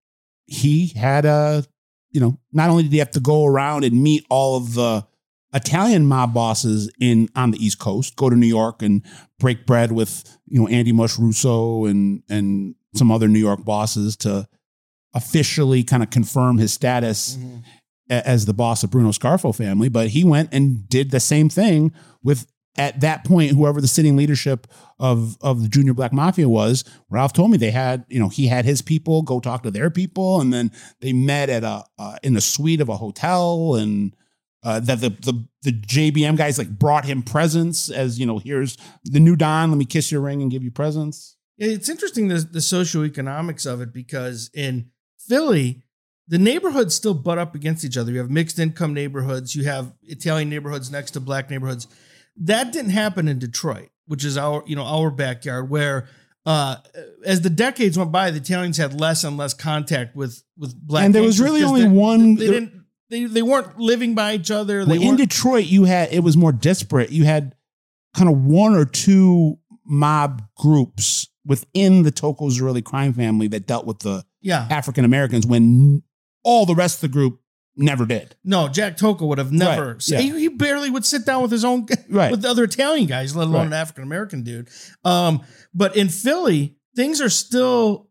[0.46, 1.64] he had a,
[2.10, 5.04] you know, not only did he have to go around and meet all of the
[5.52, 9.02] Italian mob bosses in on the East Coast, go to New York and
[9.40, 14.16] break bread with you know Andy Mush Russo and and some other New York bosses
[14.18, 14.48] to
[15.16, 17.58] officially kind of confirm his status Mm-hmm.
[18.08, 21.90] as the boss of Bruno Scarfo family, but he went and did the same thing
[22.22, 22.46] with
[22.78, 24.66] at that point whoever the sitting leadership
[25.00, 26.84] of of the Junior Black Mafia was.
[27.10, 29.90] Ralph told me they had you know he had his people go talk to their
[29.90, 34.14] people, and then they met at a uh, in the suite of a hotel, and
[34.62, 38.76] uh, that the the the JBM guys like brought him presents as you know here's
[39.04, 41.36] the new Don, let me kiss your ring and give you presents.
[41.58, 44.90] It's interesting the the socioeconomics of it because in
[45.28, 45.82] Philly,
[46.28, 48.12] the neighborhoods still butt up against each other.
[48.12, 51.86] You have mixed income neighborhoods, you have Italian neighborhoods next to black neighborhoods.
[52.36, 56.08] That didn't happen in Detroit, which is our you know our backyard, where
[56.44, 56.76] uh,
[57.24, 61.04] as the decades went by, the Italians had less and less contact with with black.
[61.04, 62.34] and there was really only they- one.
[62.36, 62.72] They didn't.
[63.08, 64.84] They, they weren't living by each other.
[64.84, 67.10] They Well, in Detroit, you had it was more disparate.
[67.10, 67.54] You had
[68.14, 73.86] kind of one or two mob groups within the Tocco Zerilli crime family that dealt
[73.86, 74.66] with the yeah.
[74.70, 76.02] African Americans when
[76.44, 77.40] all the rest of the group
[77.76, 78.34] never did.
[78.42, 79.94] No, Jack Tocco would have never.
[79.94, 80.18] Right, yeah.
[80.20, 82.30] he, he barely would sit down with his own Right.
[82.30, 83.66] with the other Italian guys, let alone Right.
[83.66, 84.68] an African American dude.
[85.04, 85.42] Um,
[85.74, 88.08] but in Philly, things are still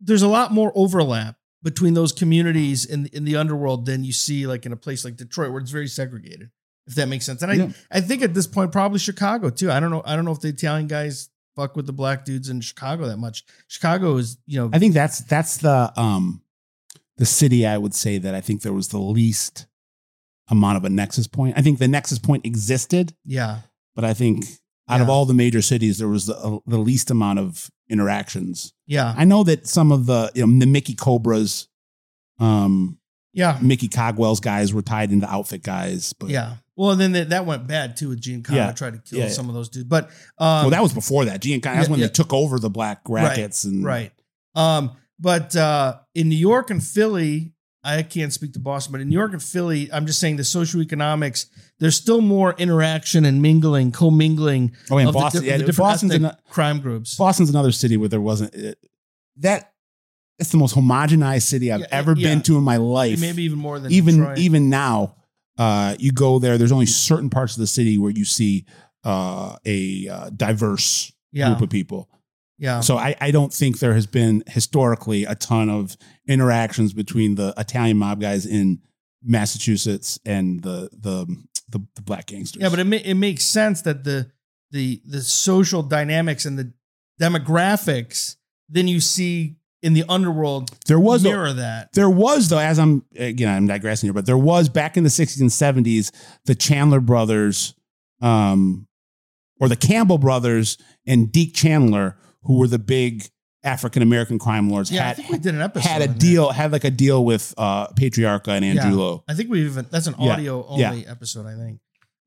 [0.00, 4.46] there's a lot more overlap between those communities in in the underworld than you see
[4.46, 6.50] like in a place like Detroit where it's very segregated.
[6.86, 7.70] If that makes sense, and I Yeah.
[7.90, 9.70] I think at this point probably Chicago too.
[9.70, 10.02] I don't know.
[10.04, 13.18] I don't know if the Italian guys fuck with the black dudes in Chicago that
[13.18, 13.44] much.
[13.68, 16.42] Chicago is you know I think that's that's the um
[17.16, 19.66] the city I would say that I think there was the least
[20.48, 21.56] amount of a nexus point.
[21.56, 23.58] I think the nexus point existed, yeah
[23.94, 24.44] but I think
[24.88, 28.72] out of all the major cities, there was the, the least amount of interactions.
[28.86, 31.68] yeah I know that some of the you know the Mickey Cobras,
[32.38, 32.98] um,
[33.32, 36.56] yeah Mickey Cogwell's guys were tied into outfit guys, but Yeah.
[36.80, 38.72] Well, then that, that went bad too with Gene Conner Yeah.
[38.72, 39.30] tried to kill Yeah, yeah.
[39.32, 39.86] some of those dudes.
[39.86, 40.04] But
[40.38, 41.42] um, well, that was before that.
[41.42, 44.12] Giancarlo, that's Yeah, when they took over the black rackets and right.
[44.54, 47.52] Um, but uh, in New York and Philly,
[47.84, 50.42] I can't speak to Boston, but in New York and Philly, I'm just saying the
[50.42, 51.46] socioeconomics.
[51.78, 56.14] There's still more interaction and mingling, commingling Oh, and the Boston, di- yeah, the Boston's
[56.14, 57.14] an, crime groups.
[57.16, 58.78] Boston's another city where there wasn't it,
[59.38, 59.72] that.
[60.38, 63.20] It's the most homogenized city I've ever been to in my life.
[63.20, 64.38] Maybe even more than even Detroit.
[64.38, 65.16] even now,
[65.60, 66.56] uh, you go there.
[66.56, 68.64] There's only certain parts of the city where you see
[69.04, 72.08] uh, a uh, diverse yeah, group of people.
[72.56, 77.34] yeah, So I, I don't think there has been historically a ton of interactions between
[77.34, 78.80] the Italian mob guys in
[79.22, 81.26] Massachusetts and the the
[81.68, 82.62] the, the black gangsters.
[82.62, 82.70] yeah.
[82.70, 84.30] But it ma- it makes sense that the
[84.70, 86.72] the the social dynamics and the
[87.20, 88.36] demographics
[88.70, 91.92] then you see in the underworld there was a, mirror that.
[91.94, 95.10] there was though as I'm again I'm digressing here, but there was back in the
[95.10, 96.10] 60s and 70s
[96.44, 97.74] the Chandler brothers,
[98.20, 98.86] um,
[99.60, 100.76] or the Campbell brothers
[101.06, 103.24] and Deke Chandler, who were the big
[103.62, 105.88] African American crime lords, Yeah, I think we did an episode.
[105.88, 106.18] had a on that.
[106.18, 108.96] deal, had like a deal with uh Patriarca and Andrew Yeah.
[108.96, 109.24] Lowe.
[109.28, 110.32] I think we even that's an Yeah.
[110.32, 111.10] audio only Yeah.
[111.10, 111.46] episode.
[111.46, 111.80] I think.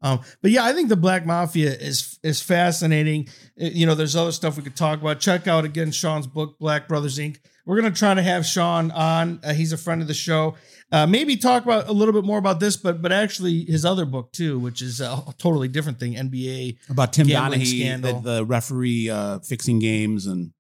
[0.04, 3.30] Um, but yeah, I think the Black Mafia is is fascinating.
[3.60, 5.20] Uh, You know, there's other stuff we could talk about.
[5.20, 7.38] Check out again Sean's book, Black Brothers Inc.
[7.66, 9.40] We're gonna try to have Sean on.
[9.42, 10.56] Uh, he's a friend of the show.
[10.92, 14.06] Uh, maybe talk about a little bit more about this, but but actually his other
[14.06, 16.14] book too, which is a totally different thing.
[16.16, 16.78] NBA.
[16.90, 20.52] About Tim Donaghy, the, the referee uh, fixing games, and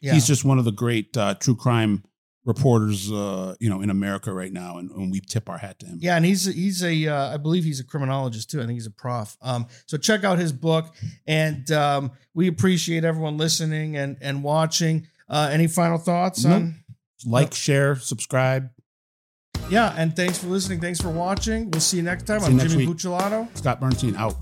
[0.00, 2.02] Yeah, he's just one of the great uh, true crime
[2.44, 5.86] reporters, uh, you know, in America right now, and, and we tip our hat to
[5.86, 5.98] him.
[6.00, 8.60] Yeah, and he's he's a uh, I believe he's a criminologist too.
[8.60, 9.36] I think he's a prof.
[9.42, 10.94] Um, so check out his book,
[11.26, 15.06] and um, we appreciate everyone listening and and watching.
[15.28, 16.52] Uh, any final thoughts Nope.
[16.54, 16.74] on?
[17.24, 18.68] Like, share, subscribe.
[19.70, 20.80] Yeah, and thanks for listening.
[20.80, 21.70] Thanks for watching.
[21.70, 22.40] We'll see you next time.
[22.40, 22.96] See I'm Jimmy week.
[22.96, 23.48] Bucciolato.
[23.56, 24.34] Scott Burnstein out.